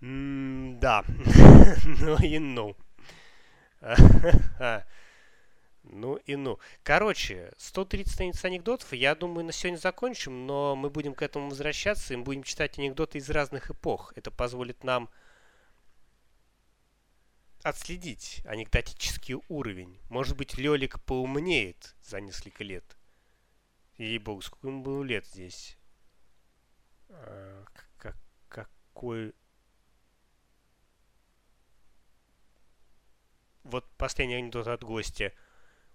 Да. 0.00 1.04
ну 1.84 2.16
и 2.22 2.38
ну. 2.38 2.76
ну 5.82 6.16
и 6.16 6.36
ну. 6.36 6.58
Короче, 6.84 7.52
130 7.58 8.12
страниц 8.12 8.44
анекдотов, 8.44 8.92
я 8.92 9.14
думаю, 9.14 9.44
на 9.44 9.52
сегодня 9.52 9.78
закончим, 9.78 10.46
но 10.46 10.76
мы 10.76 10.90
будем 10.90 11.14
к 11.14 11.22
этому 11.22 11.48
возвращаться 11.48 12.14
и 12.14 12.16
будем 12.16 12.44
читать 12.44 12.78
анекдоты 12.78 13.18
из 13.18 13.28
разных 13.28 13.70
эпох. 13.70 14.12
Это 14.14 14.30
позволит 14.30 14.84
нам 14.84 15.10
отследить 17.64 18.42
анекдотический 18.44 19.36
уровень. 19.48 19.98
Может 20.10 20.36
быть, 20.36 20.56
Лёлик 20.56 21.02
поумнеет 21.04 21.96
за 22.02 22.20
несколько 22.20 22.62
лет. 22.62 22.96
Ей-богу, 23.96 24.42
сколько 24.42 24.68
ему 24.68 24.82
было 24.82 25.02
лет 25.02 25.26
здесь? 25.26 25.76
А, 27.08 27.64
как, 27.96 28.16
какой 28.48 29.34
вот 33.68 33.84
последний 33.96 34.34
анекдот 34.34 34.66
от 34.66 34.82
гостя. 34.82 35.32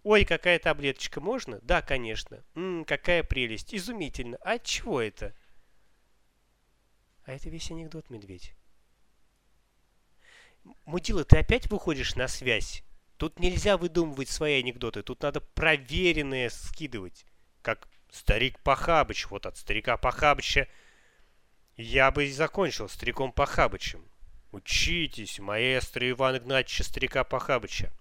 Ой, 0.03 0.25
какая 0.25 0.59
таблеточка, 0.59 1.21
можно? 1.21 1.59
Да, 1.61 1.81
конечно. 1.81 2.43
Ммм, 2.55 2.85
какая 2.85 3.23
прелесть, 3.23 3.73
изумительно. 3.73 4.37
А 4.41 4.59
чего 4.59 5.01
это? 5.01 5.33
А 7.25 7.33
это 7.33 7.49
весь 7.49 7.71
анекдот, 7.71 8.09
медведь. 8.09 8.53
Мудила, 10.85 11.23
ты 11.23 11.37
опять 11.39 11.69
выходишь 11.69 12.15
на 12.15 12.27
связь? 12.27 12.83
Тут 13.17 13.39
нельзя 13.39 13.77
выдумывать 13.77 14.29
свои 14.29 14.59
анекдоты, 14.59 15.03
тут 15.03 15.21
надо 15.21 15.39
проверенные 15.39 16.49
скидывать. 16.49 17.25
Как 17.61 17.87
старик 18.11 18.59
Пахабыч, 18.59 19.27
вот 19.27 19.45
от 19.45 19.57
старика 19.57 19.97
Пахабыча 19.97 20.67
я 21.77 22.11
бы 22.11 22.25
и 22.25 22.31
закончил 22.31 22.89
стариком 22.89 23.31
Пахабычем. 23.31 24.05
Учитесь, 24.53 25.39
маэстро 25.39 26.07
Иван 26.11 26.37
Игнатьевича 26.37 26.83
Старика 26.83 27.23
Пахабыча. 27.23 27.91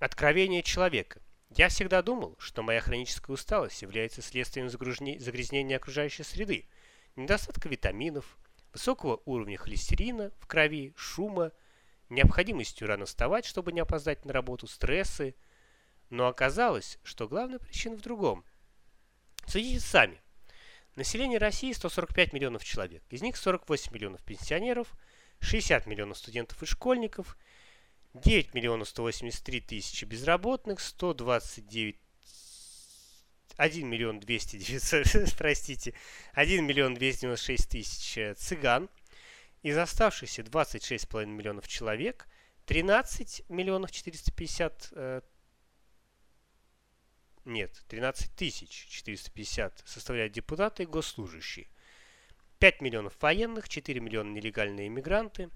Откровение 0.00 0.64
человека. 0.64 1.22
Я 1.50 1.68
всегда 1.68 2.02
думал, 2.02 2.34
что 2.40 2.64
моя 2.64 2.80
хроническая 2.80 3.32
усталость 3.32 3.80
является 3.82 4.22
следствием 4.22 4.68
загрязнения 4.68 5.76
окружающей 5.76 6.24
среды, 6.24 6.66
недостатка 7.14 7.68
витаминов, 7.68 8.36
высокого 8.72 9.22
уровня 9.24 9.56
холестерина 9.56 10.32
в 10.40 10.48
крови, 10.48 10.92
шума, 10.96 11.52
необходимостью 12.08 12.88
рано 12.88 13.06
вставать, 13.06 13.44
чтобы 13.44 13.70
не 13.70 13.78
опоздать 13.78 14.24
на 14.24 14.32
работу, 14.32 14.66
стрессы. 14.66 15.36
Но 16.10 16.26
оказалось, 16.26 16.98
что 17.04 17.28
главная 17.28 17.60
причина 17.60 17.96
в 17.96 18.00
другом. 18.00 18.44
Судите 19.46 19.78
сами. 19.78 20.20
Население 20.96 21.38
России 21.38 21.72
145 21.72 22.32
миллионов 22.32 22.64
человек. 22.64 23.02
Из 23.10 23.20
них 23.20 23.36
48 23.36 23.92
миллионов 23.92 24.22
пенсионеров, 24.22 24.88
60 25.40 25.86
миллионов 25.86 26.18
студентов 26.18 26.62
и 26.62 26.66
школьников, 26.66 27.36
9 28.14 28.54
миллионов 28.54 28.88
183 28.88 29.60
тысячи 29.60 30.04
безработных, 30.04 30.80
129 30.80 31.96
1 33.56 33.88
миллион 33.88 34.20
200, 34.20 35.36
простите, 35.38 35.94
1 36.32 36.66
миллион 36.66 36.94
296 36.94 37.68
тысяч 37.68 38.18
э, 38.18 38.34
цыган. 38.34 38.88
Из 39.62 39.78
оставшихся 39.78 40.42
26,5 40.42 41.26
миллионов 41.26 41.68
человек 41.68 42.26
13 42.66 43.44
миллионов 43.48 43.92
450 43.92 44.88
э, 44.92 45.20
нет, 47.44 47.84
13 47.88 48.34
тысяч 48.34 48.86
450 48.88 49.82
составляют 49.84 50.32
депутаты 50.32 50.84
и 50.84 50.86
госслужащие. 50.86 51.68
5 52.58 52.80
миллионов 52.80 53.20
военных, 53.20 53.68
4 53.68 54.00
миллиона 54.00 54.30
нелегальные 54.30 54.88
иммигранты, 54.88 55.50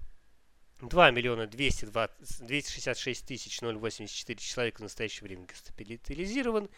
2 0.81 1.11
миллиона 1.11 1.47
220, 1.47 2.45
266 2.45 3.25
тысяч 3.25 3.61
084 3.61 4.39
человека 4.39 4.77
в 4.77 4.83
настоящее 4.83 5.23
время 5.23 5.45
госпитализирован, 5.45 6.69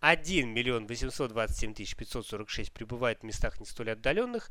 1 0.00 0.48
миллион 0.48 0.86
827 0.86 1.74
тысяч 1.74 1.96
546 1.96 2.72
пребывает 2.72 3.20
в 3.20 3.24
местах 3.24 3.60
не 3.60 3.66
столь 3.66 3.90
отдаленных, 3.90 4.50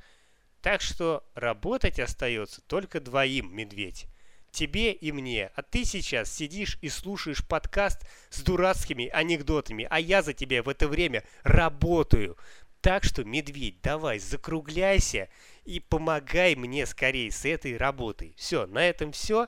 так 0.61 0.81
что 0.81 1.27
работать 1.33 1.99
остается 1.99 2.61
только 2.61 2.99
двоим, 2.99 3.55
медведь. 3.55 4.07
Тебе 4.51 4.91
и 4.91 5.11
мне. 5.11 5.51
А 5.55 5.61
ты 5.61 5.85
сейчас 5.85 6.31
сидишь 6.33 6.77
и 6.81 6.89
слушаешь 6.89 7.45
подкаст 7.45 8.01
с 8.29 8.41
дурацкими 8.41 9.07
анекдотами, 9.07 9.87
а 9.89 9.99
я 9.99 10.21
за 10.21 10.33
тебя 10.33 10.63
в 10.63 10.69
это 10.69 10.87
время 10.87 11.23
работаю. 11.43 12.37
Так 12.81 13.03
что, 13.03 13.23
медведь, 13.23 13.81
давай, 13.81 14.19
закругляйся 14.19 15.29
и 15.65 15.79
помогай 15.79 16.55
мне 16.55 16.85
скорее 16.85 17.31
с 17.31 17.45
этой 17.45 17.77
работой. 17.77 18.33
Все, 18.37 18.65
на 18.67 18.87
этом 18.87 19.11
все. 19.11 19.47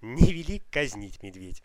Не 0.00 0.32
вели 0.32 0.62
казнить, 0.70 1.22
медведь. 1.22 1.62